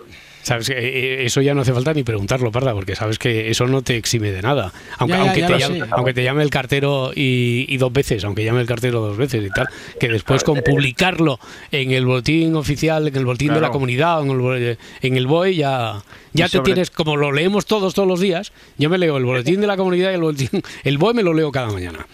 [0.46, 3.66] Sabes que eh, eso ya no hace falta ni preguntarlo, Parda, porque sabes que eso
[3.66, 4.72] no te exime de nada.
[4.96, 5.86] Aunque, Ya, ya, aunque, ya te llame, sé.
[5.90, 9.44] aunque te llame el cartero y, y dos veces, aunque llame el cartero dos veces
[9.44, 9.66] y tal,
[9.98, 11.40] que después con publicarlo
[11.72, 15.56] en el boletín oficial, en el boletín de la comunidad, en el, en el BOE,
[15.56, 19.16] ya, ya te sobre- tienes, como lo leemos todos todos los días, yo me leo
[19.16, 22.06] el boletín de la comunidad y el boletín, el BOE me lo leo cada mañana.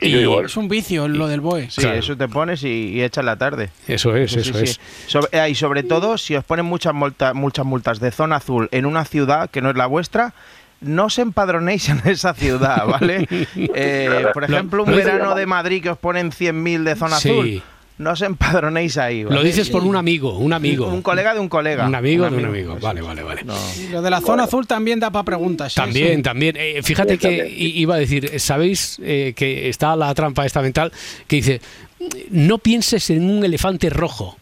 [0.00, 0.44] Y yo igual.
[0.46, 1.70] Es un vicio lo del BOE.
[1.70, 1.96] Sí, Claro.
[1.98, 3.70] eso te pones y, y echas la tarde.
[3.88, 4.80] Eso es, Sí, eso sí, es.
[5.06, 8.68] Sobre- eh, y sobre todo, si os ponen muchas, multa- muchas multas de zona azul
[8.72, 10.34] en una ciudad que no es la vuestra,
[10.82, 13.26] no os empadronéis en esa ciudad, ¿vale?
[13.56, 17.30] Eh, por Lo- ejemplo, un verano de Madrid que os ponen 100.000 de zona Sí.
[17.30, 17.62] azul,
[17.98, 19.24] no os empadronéis ahí.
[19.24, 19.36] ¿vale?
[19.36, 20.86] Lo dices por un amigo, un amigo.
[20.88, 21.86] Un colega de un colega.
[21.86, 22.78] Un amigo de un amigo.
[22.80, 23.42] Vale, vale, vale.
[23.80, 25.72] Y lo de la zona azul también da para preguntas.
[25.72, 25.80] ¿eh?
[25.80, 26.56] También, también.
[26.58, 30.92] Eh, fíjate que iba a decir, ¿sabéis eh, que está la trampa esta mental
[31.26, 31.60] que dice,
[32.30, 34.36] no pienses en un elefante rojo?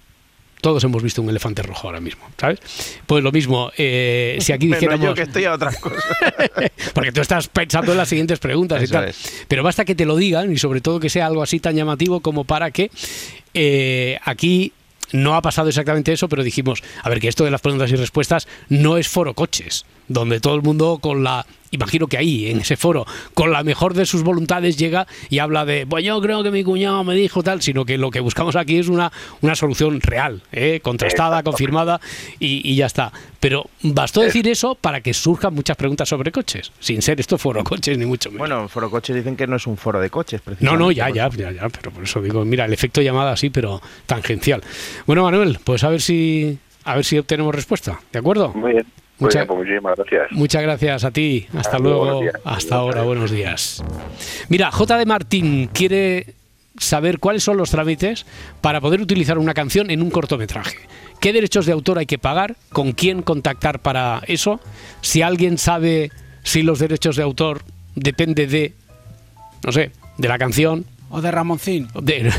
[0.65, 2.59] Todos hemos visto un elefante rojo ahora mismo, ¿sabes?
[3.05, 5.07] Pues lo mismo, eh, si aquí Pero dijéramos...
[5.09, 6.03] yo que estoy a otras cosas.
[6.95, 9.09] Porque tú estás pensando en las siguientes preguntas y Eso tal.
[9.09, 9.45] es.
[9.47, 12.21] Pero basta que te lo digan y sobre todo que sea algo así tan llamativo
[12.21, 12.91] como para que
[13.53, 14.73] eh, aquí
[15.13, 17.97] no ha pasado exactamente eso, pero dijimos, a ver, que esto de las preguntas y
[17.97, 21.45] respuestas no es foro coches, donde todo el mundo con la,
[21.75, 25.65] imagino que ahí, en ese foro, con la mejor de sus voluntades llega y habla
[25.65, 28.57] de, pues yo creo que mi cuñado me dijo tal, sino que lo que buscamos
[28.57, 30.81] aquí es una, una solución real, ¿eh?
[30.83, 31.51] contrastada, Exacto.
[31.51, 32.01] confirmada
[32.39, 33.13] y, y ya está.
[33.41, 37.63] Pero bastó decir eso para que surjan muchas preguntas sobre coches, sin ser esto foro
[37.63, 38.39] coches ni mucho menos.
[38.49, 40.83] Bueno, Foro Coches dicen que no es un foro de coches, No, precisamente.
[40.85, 43.81] no, ya, ya, ya, ya, pero por eso digo, mira, el efecto llamada sí, pero
[44.07, 44.63] tangencial.
[45.07, 48.53] Bueno, Manuel, pues a ver si a ver si obtenemos respuesta, ¿de acuerdo?
[48.55, 48.87] Muy bien.
[49.19, 50.33] Muy Mucha- bien, pues muchísimas gracias.
[50.33, 51.47] Muchas gracias a ti.
[51.49, 52.21] Hasta Hasta luego.
[52.45, 53.83] Hasta ahora, buenos días.
[54.49, 54.99] Mira, J.
[54.99, 56.35] de Martín quiere
[56.79, 58.27] saber cuáles son los trámites
[58.61, 60.77] para poder utilizar una canción en un cortometraje.
[61.21, 62.57] ¿Qué derechos de autor hay que pagar?
[62.73, 64.61] ¿Con quién contactar para eso?
[65.01, 66.11] Si alguien sabe
[66.43, 67.63] si los derechos de autor
[67.95, 68.73] depende de,
[69.65, 71.87] no sé, de la canción, O de Ramoncín.
[72.03, 72.33] de-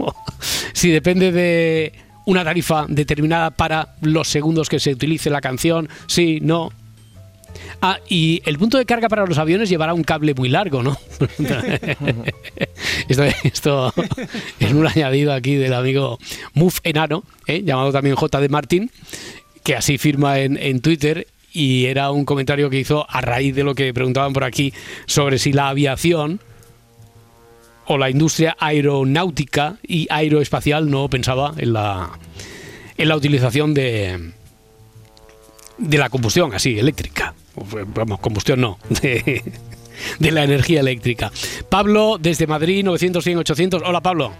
[0.72, 1.92] si depende de
[2.26, 6.72] una tarifa determinada para los segundos que se utilice la canción, sí, no.
[7.80, 10.96] Ah, y el punto de carga para los aviones llevará un cable muy largo, ¿no?
[13.08, 13.92] esto, esto
[14.60, 16.18] es un añadido aquí del amigo
[16.54, 17.62] Muf Enano, ¿eh?
[17.64, 18.40] llamado también J.
[18.40, 18.90] de Martín,
[19.64, 23.64] que así firma en, en Twitter y era un comentario que hizo a raíz de
[23.64, 24.72] lo que preguntaban por aquí
[25.06, 26.40] sobre si la aviación
[27.86, 32.10] o la industria aeronáutica y aeroespacial no pensaba en la,
[32.96, 34.32] en la utilización de,
[35.78, 37.34] de la combustión así, eléctrica.
[37.94, 39.42] Vamos, combustión no, de,
[40.18, 41.30] de la energía eléctrica.
[41.68, 43.82] Pablo, desde Madrid, 900, 100, 800.
[43.84, 44.32] Hola, Pablo.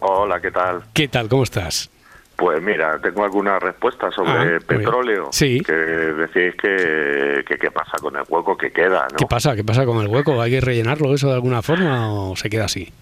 [0.00, 0.84] Hola, ¿qué tal?
[0.92, 1.28] ¿Qué tal?
[1.28, 1.90] ¿Cómo estás?
[2.38, 5.28] Pues mira, tengo algunas respuestas sobre Ah, petróleo.
[5.32, 5.60] Sí.
[5.60, 9.16] Que decís que, que qué pasa con el hueco que queda, ¿no?
[9.18, 9.56] ¿Qué pasa?
[9.56, 10.40] ¿Qué pasa con el hueco?
[10.40, 12.92] ¿Hay que rellenarlo eso de alguna forma o se queda así?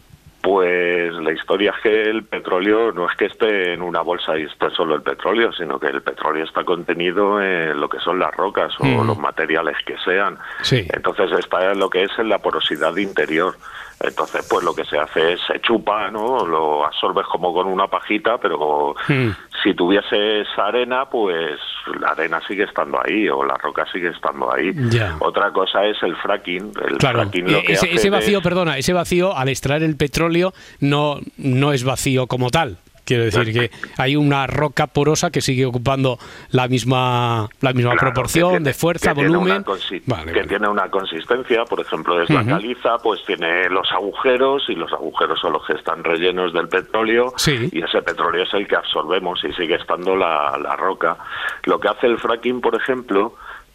[0.40, 4.44] Pues la historia es que el petróleo no es que esté en una bolsa y
[4.44, 8.32] esté solo el petróleo, sino que el petróleo está contenido en lo que son las
[8.34, 9.06] rocas o Mm.
[9.06, 10.38] los materiales que sean.
[10.62, 10.86] Sí.
[10.94, 13.56] Entonces está en lo que es en la porosidad interior.
[14.00, 16.44] Entonces, pues lo que se hace es se chupa, ¿no?
[16.46, 19.28] Lo absorbes como con una pajita, pero Mm.
[19.62, 21.58] si tuvieses arena, pues
[22.00, 24.70] la arena sigue estando ahí o la roca sigue estando ahí.
[24.90, 25.16] Ya.
[25.20, 26.72] Otra cosa es el fracking.
[26.88, 29.48] El Claro, fracking lo eh, que ese, hace ese vacío, es- perdona, ese vacío al
[29.48, 32.76] extraer el petróleo no, no es vacío como tal.
[33.06, 36.18] Quiero decir que hay una roca porosa que sigue ocupando
[36.50, 39.64] la misma la misma Claro, proporción tiene- de fuerza, que volumen.
[40.06, 40.48] Vale, que vale.
[40.48, 45.38] tiene una consistencia, por ejemplo, es la caliza, pues tiene los agujeros y los agujeros
[45.40, 47.68] son los que están rellenos del petróleo Sí.
[47.72, 51.16] y ese petróleo es el que absorbemos y sigue estando la, la roca.
[51.64, 53.34] Lo que hace el fracking, por ejemplo,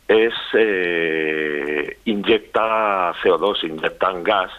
[0.10, 4.52] es eh, inyecta CO2, inyectan gas.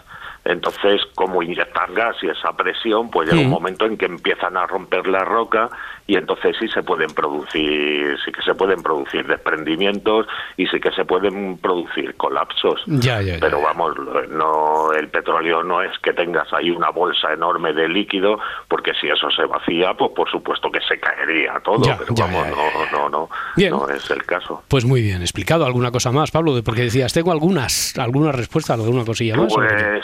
[0.45, 4.67] Entonces, como inyectan gas y esa presión, pues llega un momento en que empiezan a
[4.67, 5.69] romper la roca
[6.05, 10.27] y entonces sí se pueden producir, sí que se pueden producir desprendimientos
[10.57, 12.81] y sí que se pueden producir colapsos.
[12.87, 13.39] Ya, ya, ya.
[13.39, 13.95] Pero vamos,
[14.29, 18.37] no el petróleo no es que tengas ahí una bolsa enorme de líquido,
[18.67, 21.85] porque si eso se vacía, pues por supuesto que se caería todo.
[21.85, 23.71] Ya, pero ya, vamos, ya, no, no, no, Bien.
[23.71, 24.63] no es el caso.
[24.67, 25.65] Pues muy bien, explicado.
[25.65, 26.53] ¿Alguna cosa más, Pablo?
[26.65, 29.53] Porque decías, tengo algunas, algunas respuestas, alguna cosilla más.
[29.53, 30.03] Pues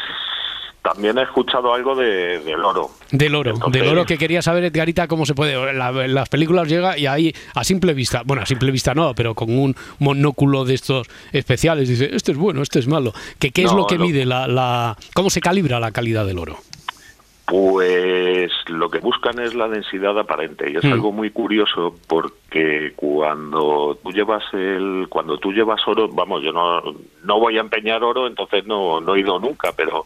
[0.81, 2.89] también he escuchado algo de, del oro.
[3.11, 5.73] Del oro, Entonces- del oro que quería saber Edgarita cómo se puede.
[5.73, 9.35] La- las películas llega y ahí a simple vista, bueno, a simple vista no, pero
[9.35, 13.13] con un monóculo de estos especiales dice, este es bueno, este es malo.
[13.39, 16.25] ¿Qué, qué es No, lo que lo- mide la, la, cómo se calibra la calidad
[16.25, 16.57] del oro?
[17.45, 20.93] Pues lo que buscan es la densidad aparente y es Mm.
[20.93, 26.79] algo muy curioso porque cuando tú llevas el cuando tú llevas oro, vamos, yo no
[27.23, 30.05] no voy a empeñar oro, entonces no no he ido nunca, pero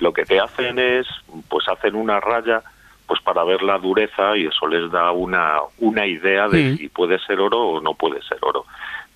[0.00, 1.06] lo que te hacen es
[1.48, 2.62] pues hacen una raya
[3.06, 6.76] pues para ver la dureza y eso les da una una idea de Mm.
[6.78, 8.64] si puede ser oro o no puede ser oro.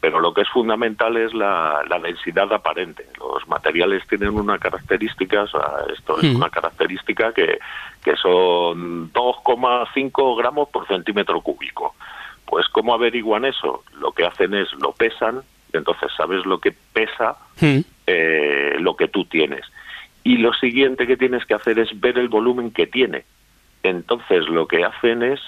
[0.01, 3.07] Pero lo que es fundamental es la, la densidad aparente.
[3.19, 5.63] Los materiales tienen una característica, o sea,
[5.97, 6.37] esto es Mm.
[6.37, 7.59] una característica que,
[8.03, 11.95] que son 2,5 gramos por centímetro cúbico.
[12.45, 13.83] Pues ¿cómo averiguan eso?
[13.99, 15.41] Lo que hacen es lo pesan,
[15.73, 17.79] entonces sabes lo que pesa Mm.
[18.07, 19.65] eh, lo que tú tienes.
[20.25, 23.25] Y lo siguiente que tienes que hacer es ver el volumen que tiene.
[23.83, 25.41] Entonces lo que hacen es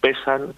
[0.00, 0.54] pesan,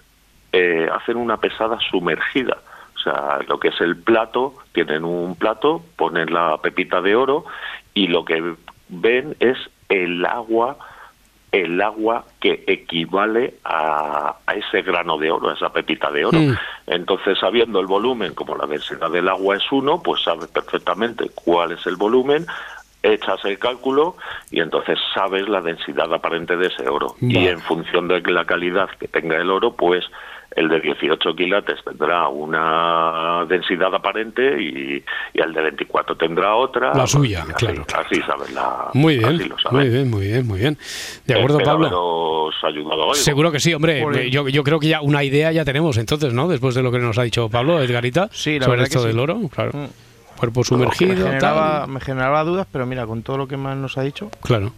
[0.51, 2.57] eh, hacen una pesada sumergida.
[2.95, 7.45] O sea, lo que es el plato, tienen un plato, ponen la pepita de oro
[7.93, 8.55] y lo que
[8.89, 9.57] ven es
[9.89, 10.77] el agua,
[11.51, 16.39] el agua que equivale a, a ese grano de oro, a esa pepita de oro.
[16.39, 16.57] Mm.
[16.87, 21.71] Entonces, sabiendo el volumen, como la densidad del agua es uno, pues sabes perfectamente cuál
[21.71, 22.45] es el volumen,
[23.03, 24.15] echas el cálculo
[24.51, 27.15] y entonces sabes la densidad aparente de ese oro.
[27.19, 30.05] Y en función de la calidad que tenga el oro, pues
[30.55, 36.93] el de 18 quilates tendrá una densidad aparente y, y el de 24 tendrá otra.
[36.93, 38.89] La suya, Así- claro, Así sabes la...
[38.93, 39.71] Muy bien, lo sabes.
[39.71, 40.77] muy bien, muy bien, muy bien.
[41.25, 41.87] De acuerdo, Espero Pablo.
[41.87, 43.15] haberos ayudado algo.
[43.15, 44.29] Seguro que sí, hombre.
[44.29, 46.47] Yo, yo creo que ya una idea ya tenemos entonces, ¿no?
[46.49, 49.07] Después de lo que nos ha dicho Pablo, Edgarita, Sí, la sobre que esto sí.
[49.07, 49.71] del oro, claro.
[49.73, 49.87] Mm.
[50.37, 51.89] Cuerpo me sumergido, generaba, tal.
[51.89, 54.29] me generaba dudas, pero mira, con todo lo que más nos ha dicho.
[54.41, 54.71] Claro.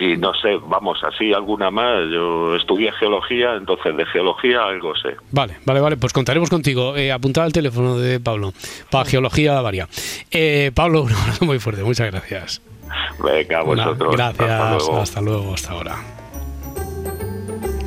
[0.00, 2.08] Y no sé, vamos, así alguna más.
[2.12, 5.16] Yo estudié geología, entonces de geología algo sé.
[5.32, 6.96] Vale, vale, vale, pues contaremos contigo.
[6.96, 7.10] Eh,
[7.44, 8.52] al teléfono de Pablo
[8.90, 9.88] para geología varia.
[10.30, 12.62] Eh, Pablo, un abrazo muy fuerte, muchas gracias.
[13.22, 14.14] Venga, Una- vosotros.
[14.16, 15.00] gracias, Hasta luego.
[15.00, 15.96] hasta luego, hasta ahora.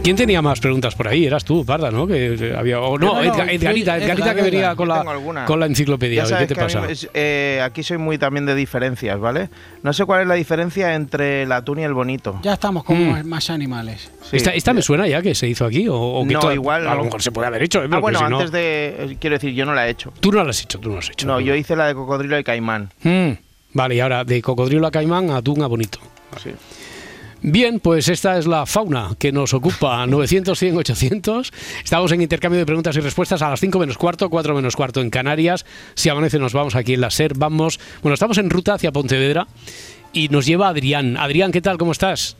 [0.04, 1.26] ¿Quién tenía más preguntas por ahí?
[1.28, 2.08] Eras tú, Parda, ¿no?
[2.08, 5.06] Que había, o no, No, no, Edgar- Edgarita, Edgar, Edgarita que venía con la,
[5.45, 6.24] con la enciclopedia.
[6.26, 6.89] Ya ¿Qué te mí pasa?
[6.89, 9.49] es- eh, aquí soy muy también de diferencias, ¿vale?
[9.84, 12.39] No sé cuál es la diferencia entre el atún y el bonito.
[12.41, 13.28] Ya estamos con Mm.
[13.28, 14.10] más, animales.
[14.32, 16.88] esta, esta me suena ya que se hizo aquí o, o que No, to- igual
[16.88, 17.84] a lo mejor se puede haber hecho.
[17.84, 17.88] ¿eh?
[17.91, 18.95] Ah, bueno, si no- antes de.
[18.97, 20.12] eh, Quiero decir, yo no la he hecho.
[20.20, 21.28] Tú no lo has hecho, tú no lo has hecho.
[21.28, 22.89] No, yo hice la de cocodrilo y caimán.
[23.04, 23.32] Mm,
[23.74, 25.99] Vale, y ahora de cocodrilo a caimán, atún a bonito.
[27.43, 31.51] Bien, pues esta es la fauna que nos ocupa 900, 100, 800.
[31.83, 35.01] Estamos en intercambio de preguntas y respuestas a las 5 menos cuarto, 4 menos cuarto
[35.01, 35.65] en Canarias.
[35.95, 37.33] Si amanece nos vamos aquí en la SER.
[37.35, 39.47] Vamos, bueno, estamos en ruta hacia Pontevedra
[40.13, 41.17] y nos lleva Adrián.
[41.17, 41.79] Adrián, ¿qué tal?
[41.79, 42.37] ¿Cómo estás?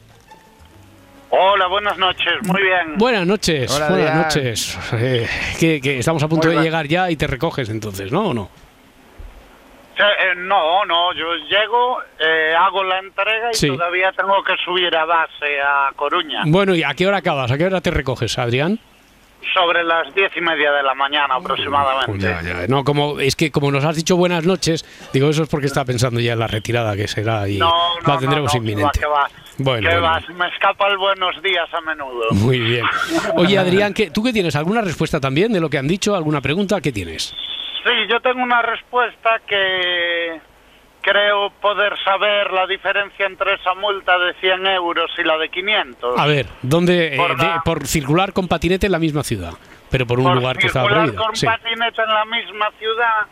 [1.32, 2.98] Hola, buenas noches, muy bien.
[2.98, 4.24] Buenas noches, Hola, buenas Adrián.
[4.28, 4.78] noches.
[4.94, 5.28] Eh,
[5.60, 6.66] que, que estamos a punto Muy de bien.
[6.66, 8.28] llegar ya y te recoges entonces, ¿no?
[8.28, 8.50] ¿O no?
[10.02, 13.68] Eh, no, no, yo llego, eh, hago la entrega y Sí.
[13.68, 16.42] todavía tengo que subir a base a Coruña.
[16.46, 17.52] Bueno, ¿y a qué hora acabas?
[17.52, 18.80] ¿A qué hora te recoges, Adrián?
[19.56, 22.20] Sobre las diez y media de la mañana aproximadamente.
[22.26, 22.68] Ya, ya.
[22.68, 25.84] No, como es que como nos has dicho buenas noches, digo eso es porque está
[25.84, 27.72] pensando ya en la retirada que será y No,
[28.06, 29.00] no, la tendremos no, inminente.
[29.00, 29.42] que va, que va.
[29.58, 30.02] Bueno, Que bueno.
[30.14, 32.28] va, me escapa el buenos días a menudo.
[32.32, 32.86] Muy bien.
[33.36, 34.56] Oye, Adrián, ¿qué, ¿tú qué tienes?
[34.56, 36.16] ¿Alguna respuesta también de lo que han dicho?
[36.16, 36.80] ¿Alguna pregunta?
[36.80, 37.36] ¿Qué tienes?
[37.84, 40.40] Sí, yo tengo una respuesta que
[41.02, 46.20] creo poder saber la diferencia entre esa multa de 100 euros y la de 500.
[46.20, 47.16] A ver, ¿dónde?
[47.16, 49.54] eh, Por de- la- por circular con patinete en la misma ciudad,
[49.90, 51.24] pero por un Por lugar que está circular prohibido.
[51.26, 51.46] con Sí.
[51.48, 53.26] patinete en la misma ciudad,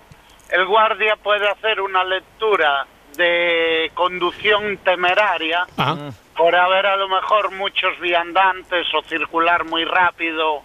[0.50, 6.10] el guardia puede hacer una lectura de conducción temeraria Ah.
[6.36, 10.64] por haber a lo mejor muchos viandantes o circular muy rápido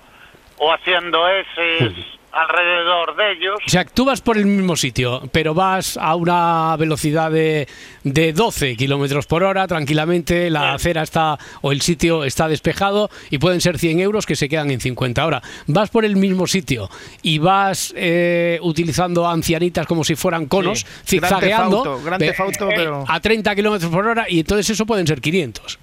[0.57, 1.93] o haciendo S
[2.35, 3.55] alrededor de ellos.
[3.67, 7.69] O sea, tú vas por el mismo sitio, pero vas a una velocidad de,
[8.03, 13.39] de 12 kilómetros por hora tranquilamente, la acera está o el sitio está despejado y
[13.39, 15.23] pueden ser 100 euros que se quedan en 50.
[15.23, 16.89] Ahora, vas por el mismo sitio
[17.23, 21.19] y vas eh, utilizando ancianitas como si fueran conos, Sí.
[21.21, 24.69] Zigzagueando Theft Auto, Gran Theft Auto, eh, pero- a 30 kilómetros por hora y entonces
[24.71, 25.79] eso pueden ser 500.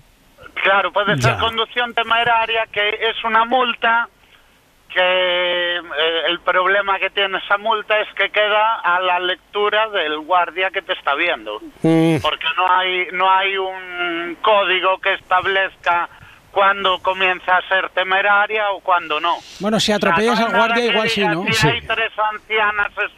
[0.64, 1.38] Claro, puede ser Ya.
[1.40, 4.08] conducción temeraria, que es una multa
[4.94, 5.82] que eh,
[6.28, 10.82] el problema que tiene esa multa es que queda a la lectura del guardia que
[10.82, 11.60] te está viendo.
[11.82, 12.18] Mm.
[12.22, 16.10] Porque no hay, no hay un código que establezca
[16.52, 19.38] cuándo comienza a ser temeraria o cuándo no.
[19.60, 21.46] Bueno, si atropellas al guardia, igual sí, ¿no?
[21.52, 23.12] Si hay tres ancianas es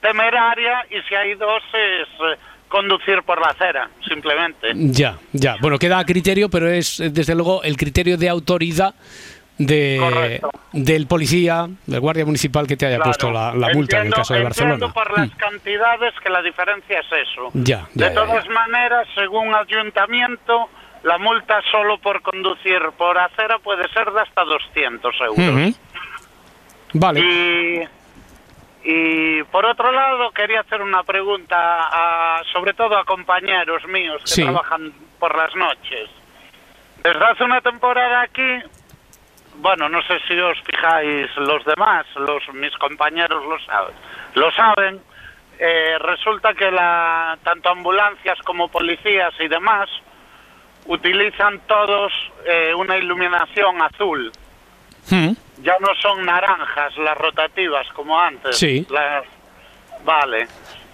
[0.00, 4.72] temeraria y si hay dos es eh, conducir por la acera, simplemente.
[4.74, 5.56] Ya, ya.
[5.60, 8.94] Bueno, queda a criterio, pero es desde luego el criterio de autoridad
[9.66, 10.40] de,
[10.72, 13.10] del policía, del guardia municipal que te haya Claro.
[13.10, 14.92] puesto la, la multa en el caso de Barcelona.
[14.92, 17.50] por las cantidades que la diferencia es eso.
[17.52, 20.70] Ya, ya, de ya, todas maneras, según ayuntamiento,
[21.02, 25.38] la multa solo por conducir por acera puede ser de hasta 200 euros.
[25.38, 25.74] Ujú.
[26.94, 27.20] Vale.
[27.20, 27.82] Y,
[28.82, 34.30] y por otro lado, quería hacer una pregunta, a- sobre todo a compañeros míos que
[34.30, 34.42] Sí.
[34.42, 36.08] trabajan por las noches.
[37.04, 38.42] Desde hace una temporada aquí,
[39.56, 43.94] bueno, no sé si os fijáis los demás, los mis compañeros lo saben,
[44.34, 45.00] lo saben.
[45.58, 49.90] eh, resulta que la, tanto ambulancias como policías y demás
[50.86, 52.12] utilizan todos
[52.46, 54.32] eh, una iluminación azul.
[55.10, 55.32] Mm.
[55.62, 58.56] Ya no son naranjas las rotativas como antes.
[58.58, 58.86] Sí.
[58.90, 59.24] Las-
[60.02, 60.48] Vale.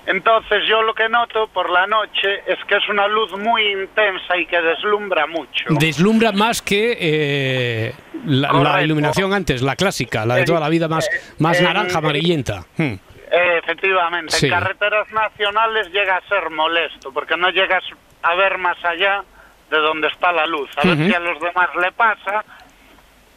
[0.07, 4.37] Entonces yo lo que noto por la noche es que es una luz muy intensa
[4.37, 5.65] y que deslumbra mucho.
[5.71, 7.95] Deslumbra más que eh,
[8.25, 11.09] la, iluminación antes, la clásica, la de toda la vida más,
[11.41, 12.65] naranja, amarillenta.
[12.77, 12.95] Mm.
[13.29, 14.47] Eh, efectivamente, Sí.
[14.47, 17.83] en carreteras nacionales llega a ser molesto porque no llegas
[18.23, 19.25] a ver más allá
[19.71, 20.71] de donde está la luz.
[20.77, 21.07] A ver Ujú.
[21.09, 22.45] si a los demás le pasa.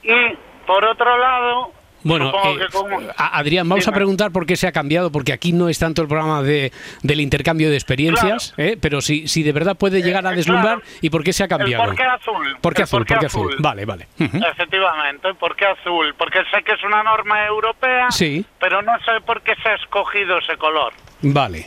[0.04, 0.36] Y
[0.68, 1.74] por otro lado,
[2.04, 2.98] Bueno, eh, como...
[3.18, 6.08] Adrián, vamos a preguntar por qué se ha cambiado, porque aquí no es tanto el
[6.08, 6.72] programa de,
[7.04, 8.78] del intercambio de experiencias, ¿eh?
[8.80, 11.84] pero si, si de verdad puede llegar a deslumbrar y por qué se ha cambiado.
[11.86, 12.58] por qué azul.
[12.62, 13.00] ¿Por qué azul?
[13.00, 13.48] por qué ¿Por qué azul?
[13.52, 13.56] azul.
[13.62, 14.08] Vale, vale.
[14.18, 16.16] Efectivamente, ¿por qué azul?
[16.18, 18.46] Porque sé que es una norma europea, Sí.
[18.60, 20.94] pero no sé por qué se ha escogido ese color.
[21.22, 21.66] Vale.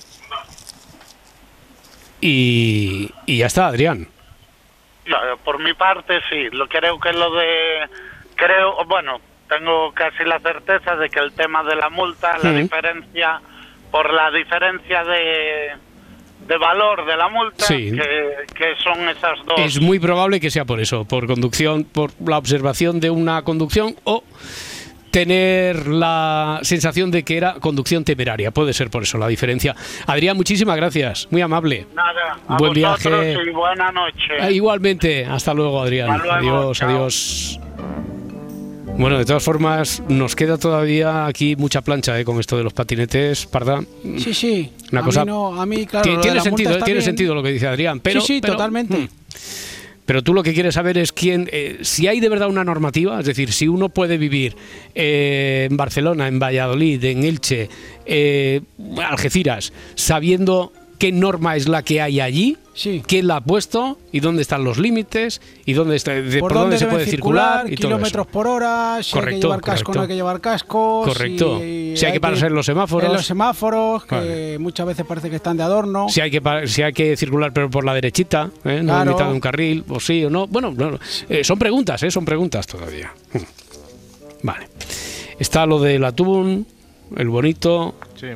[2.20, 4.08] Y, y ya está, Adrián.
[5.44, 6.48] Por mi parte, sí.
[6.52, 7.88] Lo creo que lo de.
[8.36, 9.20] Creo, bueno,
[9.58, 12.58] tengo casi la certeza de que el tema de la multa, la Ujú.
[12.60, 13.40] diferencia,
[13.90, 15.72] por la diferencia de,
[16.46, 17.92] de valor de la multa, Sí.
[17.92, 19.58] que, que son esas dos.
[19.60, 23.94] Es muy probable que sea por eso, por conducción, por la observación de una conducción
[24.04, 24.24] o
[25.10, 28.50] tener la sensación de que era conducción temeraria.
[28.50, 29.76] Puede ser por eso la diferencia.
[30.06, 31.28] Adrián, muchísimas gracias.
[31.30, 31.86] Muy amable.
[31.94, 33.36] Nada, a Buen viaje.
[33.46, 34.32] y buena noche.
[34.40, 35.26] Ah, Igualmente.
[35.26, 36.10] Hasta luego, Adrián.
[36.12, 36.88] Hasta luego, adiós, chao.
[36.88, 37.60] adiós.
[39.02, 42.72] Bueno, de todas formas, nos queda todavía aquí mucha plancha eh, con esto de los
[42.72, 43.82] patinetes, Parda.
[44.16, 44.70] Sí, sí.
[44.92, 46.20] Una a cosa- Mí no, a mí, claro.
[46.20, 47.02] Tiene sentido, tiene bien.
[47.02, 48.96] sentido lo que dice Adrián, pero sí, sí, pero- totalmente.
[48.96, 49.08] Mm.
[50.06, 53.18] Pero tú lo que quieres saber es quién, eh, si hay de verdad una normativa,
[53.18, 54.54] es decir, si uno puede vivir
[54.94, 57.68] eh, en Barcelona, en Valladolid, en Elche,
[58.06, 58.60] eh,
[59.04, 60.72] Algeciras, sabiendo
[61.02, 62.56] qué norma es la que hay allí,
[63.08, 66.78] quién la ha puesto y dónde están los límites y dónde está, de- por, dónde,
[66.78, 68.32] se puede circular, y todo kilómetros eso.
[68.32, 69.92] por hora, si hay que Correcto, llevar casco correcto.
[69.98, 71.02] no hay que llevar casco.
[71.04, 71.58] Correcto.
[71.58, 73.08] Si hay que pararse en los semáforos.
[73.08, 74.58] En los semáforos, que Vale.
[74.60, 76.06] muchas veces parece que están de adorno.
[76.08, 78.80] Si hay que si hay que circular pero por la derechita, ¿eh?
[78.80, 79.02] no Claro.
[79.02, 80.46] en mitad de un carril, o sí o no.
[80.46, 82.12] Bueno, no, eh, son preguntas, ¿eh?
[82.12, 83.12] son preguntas todavía.
[84.44, 84.68] Vale.
[85.38, 86.64] Está lo del atún,
[87.16, 88.28] el bonito, Sí.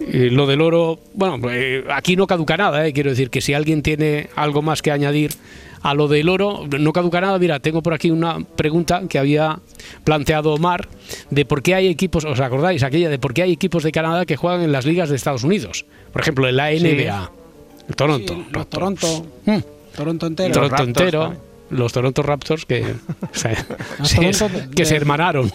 [0.00, 0.98] Y lo del oro.
[1.14, 2.92] Bueno, eh, aquí no caduca nada, ¿eh?
[2.92, 5.32] quiero decir que si alguien tiene algo más que añadir
[5.82, 7.38] a lo del oro, no caduca nada.
[7.38, 9.60] Mira, tengo por aquí una pregunta que había
[10.04, 10.88] planteado Omar
[11.30, 12.82] de por qué hay equipos, ¿os acordáis?
[12.82, 15.44] Aquella de por qué hay equipos de Canadá que juegan en las ligas de Estados
[15.44, 15.84] Unidos.
[16.12, 16.78] Por ejemplo, en la Sí.
[16.80, 17.30] NBA,
[17.88, 18.34] el Toronto.
[18.34, 19.26] Sí, los Toronto.
[19.44, 19.58] Mm.
[19.94, 20.52] Toronto entero.
[20.54, 21.20] Toronto Raptors entero.
[21.22, 21.42] también.
[21.70, 22.82] Los Toronto Raptors que,
[23.22, 23.66] o sea,
[23.98, 25.48] Los se- Toronto de- que se hermanaron.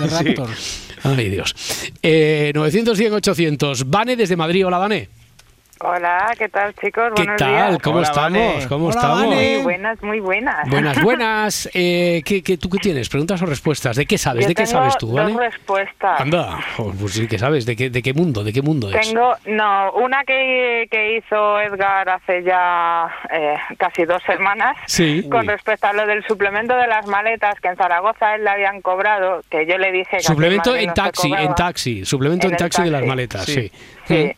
[0.00, 0.83] de Raptors.
[1.04, 1.54] Ay, Dios.
[2.02, 3.84] Eh, 900, 100, 800.
[3.88, 4.66] Vane desde Madrid.
[4.66, 5.08] Hola, Vane.
[5.80, 7.10] Hola, ¿qué tal chicos?
[7.16, 7.48] ¿Qué Buenos tal?
[7.50, 7.78] días.
[7.82, 8.32] ¿Cómo Hola, estamos?
[8.32, 8.66] Vane.
[8.68, 9.20] ¿Cómo Hola, estamos?
[9.24, 9.34] Vane.
[9.54, 10.70] Muy buenas, muy buenas.
[10.70, 11.70] Buenas, buenas.
[11.74, 13.08] Eh, ¿qué, qué, tú qué tienes?
[13.08, 13.96] ¿Preguntas o respuestas?
[13.96, 14.44] ¿De qué sabes?
[14.44, 15.36] Yo ¿De qué tengo sabes tú, dos Vane?
[15.36, 16.20] respuestas.
[16.20, 16.58] Anda,
[17.00, 17.66] pues sí que sabes.
[17.66, 18.44] ¿De qué, de qué mundo?
[18.44, 19.00] ¿De qué mundo es?
[19.08, 25.28] Tengo, no, una que, que hizo Edgar hace ya eh, casi dos semanas Sí.
[25.28, 28.80] con respecto a lo del suplemento de las maletas que en Zaragoza él le habían
[28.80, 32.04] cobrado, que yo le dije que Suplemento en taxi, en taxi.
[32.04, 33.54] Suplemento en, taxi, de las maletas, sí.
[33.64, 33.70] Sí.
[34.06, 34.36] Sí,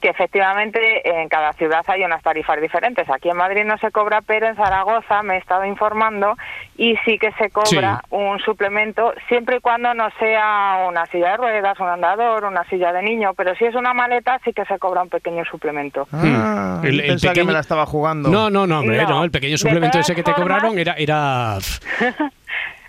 [0.00, 0.80] que efectivamente
[1.20, 3.08] en cada ciudad hay unas tarifas diferentes.
[3.10, 6.36] Aquí en Madrid no se cobra, pero en Zaragoza me he estado informando
[6.76, 11.36] y sí que se cobra un suplemento siempre y cuando no sea una silla de
[11.36, 14.78] ruedas, un andador, una silla de niño, pero si es una maleta sí que se
[14.78, 16.08] cobra un pequeño suplemento.
[16.12, 18.28] Ah, El- yo el que pequeño- me la estaba jugando.
[18.30, 19.08] No, no, no, hombre, No.
[19.08, 19.24] no.
[19.24, 21.58] El pequeño suplemento ese que te formas- cobraron era, era,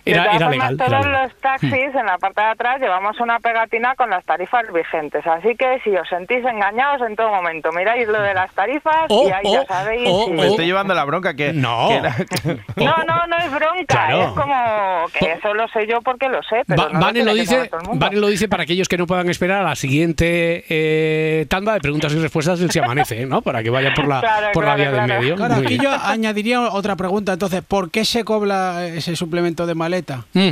[0.04, 0.74] era, era legal.
[0.74, 1.22] era todos legal.
[1.24, 5.54] los taxis en la parte de atrás llevamos una pegatina con las tarifas vigentes, así
[5.56, 9.32] que si os sentís engañados en todo momento, miráis lo de las tarifas Oh, y
[9.32, 10.08] ahí oh, ya sabéis.
[10.10, 11.52] oh, si- Me estoy llevando la bronca que...
[11.52, 11.88] No.
[11.88, 12.16] que era-
[12.76, 14.22] No, no, no es bronca, Claro.
[14.22, 17.40] es como que eso lo sé yo porque lo sé, pero no Vane, lo que
[17.40, 17.70] dice.
[17.94, 21.80] Vane lo dice para aquellos que no puedan esperar a la siguiente eh, tanda de
[21.80, 23.42] preguntas y respuestas del Si Amanece, ¿no?
[23.42, 25.36] Para que vayan por la, Claro, por la claro, vía del medio.
[25.36, 27.32] Claro, aquí yo añadiría otra pregunta.
[27.34, 29.74] Entonces, ¿por qué se cobra ese suplemento de
[30.32, 30.50] Mm.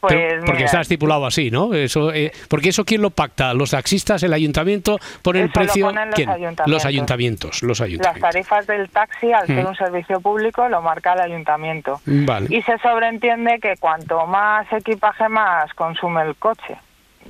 [0.00, 1.72] Pues Pero- porque mira, está estipulado así, ¿no?
[1.72, 5.64] Eso, eh, porque eso quién lo pacta, los taxistas, el ayuntamiento pone el Eso lo
[5.64, 5.86] precio.
[5.86, 6.28] ponen los ¿Quién?
[6.28, 6.66] ayuntamientos.
[6.68, 8.30] Los ayuntamientos, los las ayuntamientos.
[8.30, 9.68] tarifas del taxi, al ser Mm.
[9.68, 12.02] un servicio público, lo marca el ayuntamiento.
[12.04, 12.48] Vale.
[12.54, 16.76] Y se sobreentiende que cuanto más equipaje, más consume el coche.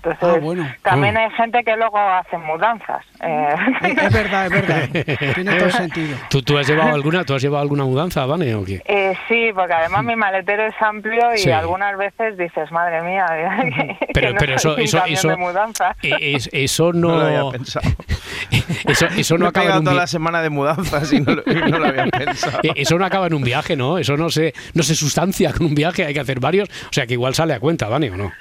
[0.04, 0.68] Entonces, Ah, bueno.
[0.82, 1.24] también Ah.
[1.24, 3.04] hay gente que luego hace mudanzas.
[3.22, 3.48] Eh,
[3.82, 4.88] Es, es verdad, es verdad.
[5.34, 6.16] Tiene todo el sentido.
[6.30, 8.82] ¿Tú, tú has llevado alguna, tú has llevado alguna mudanza, Vane, o qué?
[8.84, 11.50] eh, sí, porque además mi maletero es amplio y Sí.
[11.50, 13.26] algunas veces dices, madre mía,
[13.98, 15.96] que, Pero- que no pero eso- eso- eso- de mudanza.
[16.02, 17.88] Es- eso No lo había pensado.
[18.86, 21.34] eso, eso no Me he acaba en un toda la semana de mudanzas y no
[21.34, 22.58] lo, y no lo había pensado.
[22.62, 23.98] Eh, Eso no acaba en un viaje, ¿no?
[23.98, 26.68] Eso no se, no se sustancia con un viaje, hay que hacer varios.
[26.68, 28.32] O sea que igual sale a cuenta, ¿vale o no?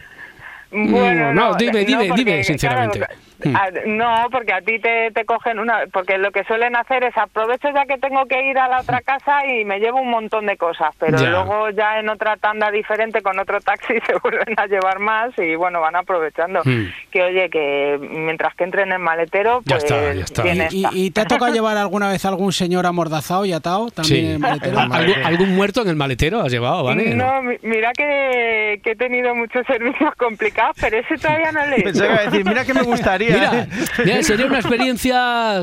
[0.73, 2.97] Bueno, Mm, no, dime, dime, porque, dime sinceramente.
[2.97, 3.13] claro.
[3.49, 5.81] A- no, porque a ti te, te cogen una...
[5.91, 9.01] Porque lo que suelen hacer es aprovecho ya que tengo que ir a la otra
[9.01, 11.29] casa y me llevo un montón de cosas, pero Ya.
[11.29, 15.55] luego ya en otra tanda diferente con otro taxi se vuelven a llevar más y
[15.55, 16.61] bueno, van aprovechando.
[16.63, 16.85] Mm.
[17.11, 20.43] Que oye, que mientras que entren en el maletero, Ya pues está, ya está.
[20.43, 20.89] bien ¿Y, está.
[20.97, 24.25] y te ha tocado llevar alguna vez algún señor amordazado y atado también Sí.
[24.25, 24.79] en el maletero?
[24.79, 27.15] ¿Al- ¿Algún, algún muerto en el maletero has llevado, Vane?
[27.15, 31.77] No, mi- mira que, que he tenido muchos servicios complicados, pero ese todavía no le
[31.77, 33.32] he Pensaba que iba a decir, mira que me gustaría.
[33.33, 33.67] Mira,
[34.05, 35.61] mira, sería una experiencia.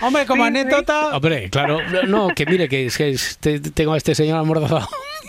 [0.00, 3.96] Hombre, como anécdota, Hombre, claro, no, que mire, que, es que es- te- tengo a
[3.96, 4.88] este señor amordazado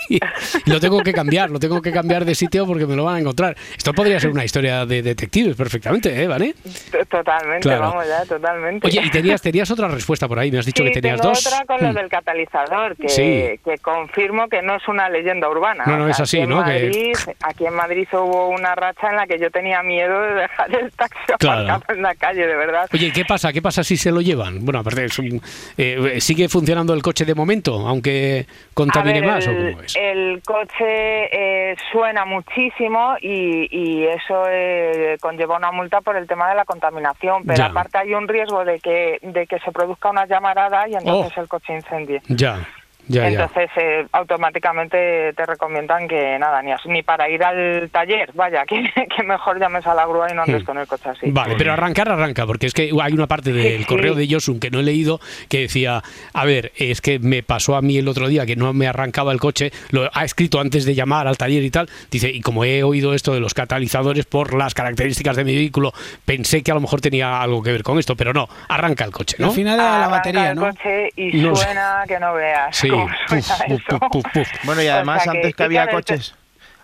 [0.65, 3.19] lo tengo que cambiar, lo tengo que cambiar de sitio porque me lo van a
[3.19, 3.55] encontrar.
[3.77, 6.53] Esto podría ser una historia de detectives perfectamente, ¿eh, Vane?
[6.91, 7.81] T- Totalmente, Claro.
[7.81, 8.87] vamos ya, totalmente.
[8.87, 11.33] Oye, y tenías, tenías otra respuesta por ahí, me has dicho sí, que tenías tengo
[11.33, 11.45] dos.
[11.45, 11.95] otra con lo Mm.
[11.95, 13.59] del catalizador, que, Sí.
[13.63, 15.83] que confirmo que no es una leyenda urbana.
[15.85, 16.63] No, no, es aquí así, en ¿no?
[16.63, 20.33] Que- Madrid, Aquí en Madrid hubo una racha en la que yo tenía miedo de
[20.33, 21.81] dejar el taxi Claro.
[21.89, 22.87] en la calle, de verdad.
[22.93, 23.51] Oye, ¿y ¿qué pasa?
[23.53, 24.63] ¿Qué pasa si se lo llevan?
[24.65, 25.41] Bueno, aparte, es un-
[25.77, 29.95] eh, ¿sigue funcionando el coche de momento, aunque contamine ver, más o cómo es?
[30.11, 31.29] El coche
[31.71, 36.65] eh, suena muchísimo y, y eso eh, conlleva una multa por el tema de la
[36.65, 37.65] contaminación, pero Ya.
[37.67, 41.41] aparte hay un riesgo de que, de que se produzca una llamarada y entonces Oh.
[41.41, 42.21] el coche incendie.
[42.27, 42.59] Ya.
[43.07, 43.41] Ya, ya.
[43.43, 48.83] Entonces, eh, automáticamente te recomiendan que nada, ni, ni para ir al taller, vaya, que,
[49.15, 50.65] que mejor llames a la grúa y no andes Hmm.
[50.65, 51.31] con el coche así.
[51.31, 53.85] Vale, pero arrancar arranca, porque es que hay una parte del sí.
[53.85, 56.01] correo de Josun que no he leído que decía,
[56.33, 59.31] a ver, es que me pasó a mí el otro día que no me arrancaba
[59.31, 62.63] el coche, lo ha escrito antes de llamar al taller y tal, dice, y como
[62.65, 65.93] he oído esto de los catalizadores por las características de mi vehículo,
[66.25, 69.11] pensé que a lo mejor tenía algo que ver con esto, pero no, arranca el
[69.11, 69.47] coche, ¿no?
[69.47, 70.61] Al final era la Arranca batería, el ¿no?
[70.69, 71.65] coche y No sé.
[71.65, 73.99] suena que no veas Sí, cómo puf, suena puf, eso.
[73.99, 74.65] puf, puf, puf.
[74.65, 76.35] Bueno, y O además sea, antes que había coches,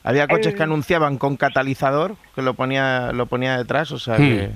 [0.04, 4.16] había coches el- que anunciaban con catalizador, que lo ponía, lo ponía detrás, o sea
[4.16, 4.18] Hmm.
[4.18, 4.52] que...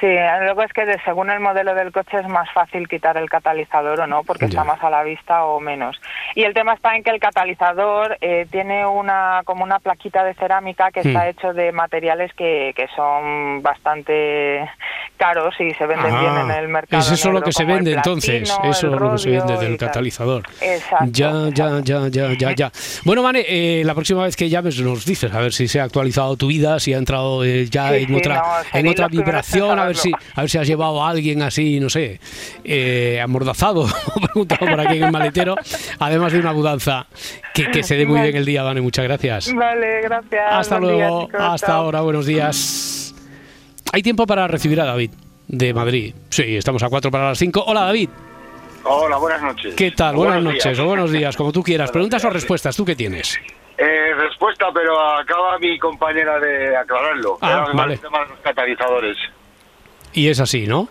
[0.00, 3.28] Sí, luego es que de- según el modelo del coche es más fácil quitar el
[3.28, 6.00] catalizador o no, porque está más a la vista o menos.
[6.34, 10.32] Y el tema está en que el catalizador eh, tiene una como una plaquita de
[10.34, 14.68] cerámica que está hecho de materiales que, que son bastante
[15.16, 17.02] caros y se venden bien en el mercado.
[17.02, 19.88] es eso lo que se vende entonces, eso es lo que se vende del tal.
[19.88, 20.44] catalizador.
[20.62, 21.04] Exacto.
[21.10, 22.72] Ya, ya, ya, ya, ya, ya.
[23.04, 25.84] Bueno, Vane, eh, la próxima vez que llames nos dices a ver si se ha
[25.84, 29.08] actualizado tu vida, si ha entrado eh, ya Sí, en sí, otra, no, en otra
[29.08, 32.20] vibración, ver si, a ver si has llevado a alguien así, no sé,
[32.64, 33.86] eh, amordazado,
[34.32, 35.54] preguntado por aquí en el maletero,
[35.98, 37.06] además de una mudanza.
[37.54, 39.52] Que, que se dé muy bien el día, Vane, muchas gracias.
[39.54, 40.52] Vale, gracias.
[40.52, 41.82] Hasta buen día, luego, chicos, hasta chao.
[41.82, 43.14] ahora, buenos días.
[43.92, 45.10] Hay tiempo para recibir a David
[45.48, 46.14] de Madrid.
[46.28, 47.64] Sí, estamos a cuatro para las cinco.
[47.66, 48.08] Hola, David.
[48.84, 49.74] Hola, buenas noches.
[49.74, 50.14] ¿Qué tal?
[50.14, 50.78] O Buenas buenos noches días.
[50.78, 51.90] o buenos días, como tú quieras.
[51.90, 53.38] Preguntas o respuestas, ¿tú qué tienes?
[53.76, 57.38] Eh, respuesta, pero acaba mi compañera de aclararlo.
[57.40, 57.94] Ah, vale.
[57.94, 59.16] el tema de los catalizadores.
[60.12, 60.88] Y es así, ¿no?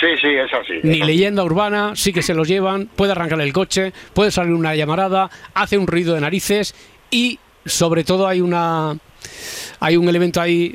[0.00, 0.72] Sí, sí, es así.
[0.82, 1.06] Ni Es así.
[1.12, 5.30] leyenda urbana, sí que se los llevan, puede arrancar el coche, puede salir una llamarada,
[5.54, 6.74] hace un ruido de narices
[7.10, 8.96] y sobre todo hay una
[9.78, 10.74] hay un elemento ahí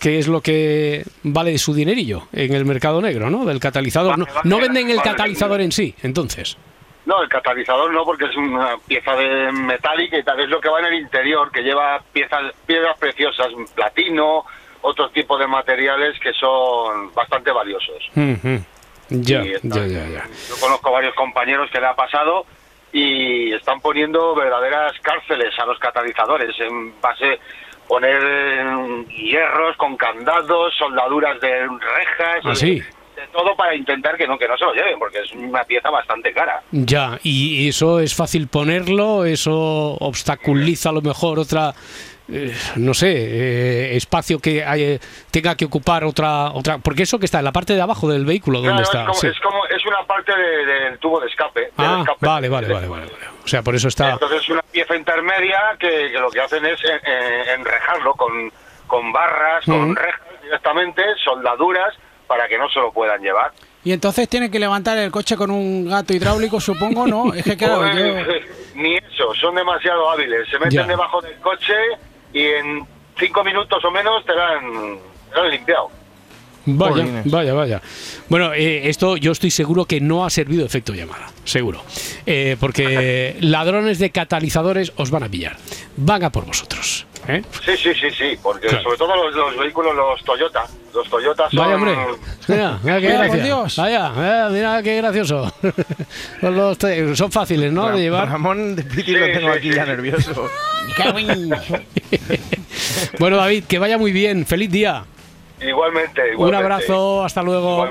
[0.00, 3.44] que es lo que vale su dinerillo en el mercado negro, ¿no?
[3.44, 4.18] Del catalizador.
[4.18, 5.10] No, no venden el vale.
[5.10, 6.56] catalizador en sí, entonces.
[7.06, 10.40] No, el catalizador no, porque es una pieza de metálica y tal.
[10.40, 14.44] Es lo que va en el interior, que lleva piezas, piedras preciosas, platino,
[14.84, 18.04] otro tipo de materiales que son bastante valiosos.
[19.08, 20.28] Ya, ya, ya, ya.
[20.48, 22.44] Yo conozco varios compañeros que le ha pasado
[22.92, 27.40] y están poniendo verdaderas cárceles a los catalizadores en base
[27.88, 32.82] poner hierros con candados, soldaduras de rejas, ¿Ah, sí?
[33.16, 35.88] de todo para intentar que no que no se lo lleven porque es una pieza
[35.88, 36.62] bastante cara.
[36.72, 41.74] Ya, y eso es fácil ponerlo, eso obstaculiza a lo mejor otra,
[42.32, 44.98] eh, no sé, eh, espacio que hay-
[45.30, 48.24] tenga que ocupar otra, otra, porque eso que está en la parte de abajo del
[48.24, 49.00] vehículo, ¿dónde Claro, está?
[49.00, 49.26] Es, como, Sí.
[49.28, 51.70] es como es una parte de- del tubo de escape.
[51.76, 52.26] Ah, escape.
[52.26, 53.06] vale, vale, vale, vale.
[53.44, 54.12] O sea, por eso está.
[54.12, 58.50] Entonces es una pieza intermedia que, que lo que hacen es eh, eh, enrejarlo con,
[58.86, 61.94] con barras, con rejas directamente, soldaduras,
[62.26, 63.52] para que no se lo puedan llevar.
[63.84, 67.34] Y entonces tiene que levantar el coche con un gato hidráulico, supongo, ¿no?
[67.34, 68.14] Es que claro, yo...
[68.76, 70.48] Ni eso, son demasiado hábiles.
[70.48, 70.86] Se meten Ya.
[70.86, 71.74] debajo del coche
[72.34, 72.84] y en
[73.18, 74.98] cinco minutos o menos te la han,
[75.30, 75.90] te la han limpiado.
[76.66, 77.82] Vaya, vaya, vaya.
[78.28, 81.82] Bueno, eh, esto yo estoy seguro que no ha servido de efecto llamada, seguro.
[82.26, 85.56] Eh, porque ladrones de catalizadores os van a pillar.
[85.96, 87.06] Van a por vosotros.
[87.28, 87.42] ¿Eh?
[87.64, 88.82] Sí, sí, sí, sí, porque Claro.
[88.84, 90.64] sobre todo los, los vehículos, los Toyota,
[90.94, 91.58] los Toyota son...
[91.58, 91.96] Vaya, hombre.
[92.48, 93.44] Mira, mira qué Mira, por gracia.
[93.44, 93.76] Dios.
[93.76, 95.54] Vaya, mira, mira qué gracioso.
[96.40, 97.90] Son los te- son fáciles, ¿no?
[97.90, 98.28] De llevar.
[98.28, 100.48] Ramón de Piti lo tengo aquí ya nervioso.
[103.18, 104.44] Bueno, David, que vaya muy bien.
[104.46, 105.04] Feliz día.
[105.60, 106.36] Igualmente, igualmente.
[106.42, 107.88] Un abrazo, hasta luego.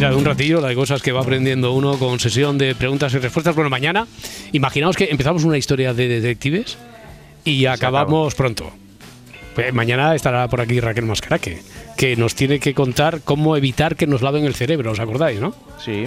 [0.00, 3.12] Mira, de un ratillo la de cosas que va aprendiendo uno con sesión de preguntas
[3.12, 3.54] y respuestas.
[3.54, 4.06] Bueno, mañana,
[4.50, 6.78] imaginaos que empezamos una historia de detectives
[7.44, 8.72] y acabamos pronto.
[9.54, 11.60] Pues mañana estará por aquí Raquel Mascaraque,
[11.98, 15.54] que nos tiene que contar cómo evitar que nos laven el cerebro, ¿os acordáis, no?
[15.84, 16.06] Sí.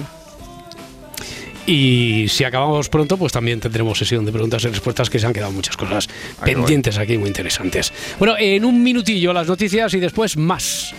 [1.64, 5.32] Y si acabamos pronto, pues también tendremos sesión de preguntas y respuestas que se han
[5.32, 6.08] quedado muchas cosas
[6.40, 7.92] Ah, pendientes aquí muy interesantes.
[8.18, 10.92] Bueno, en un minutillo las noticias y después más.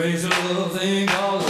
[0.00, 1.49] Raise a little thing called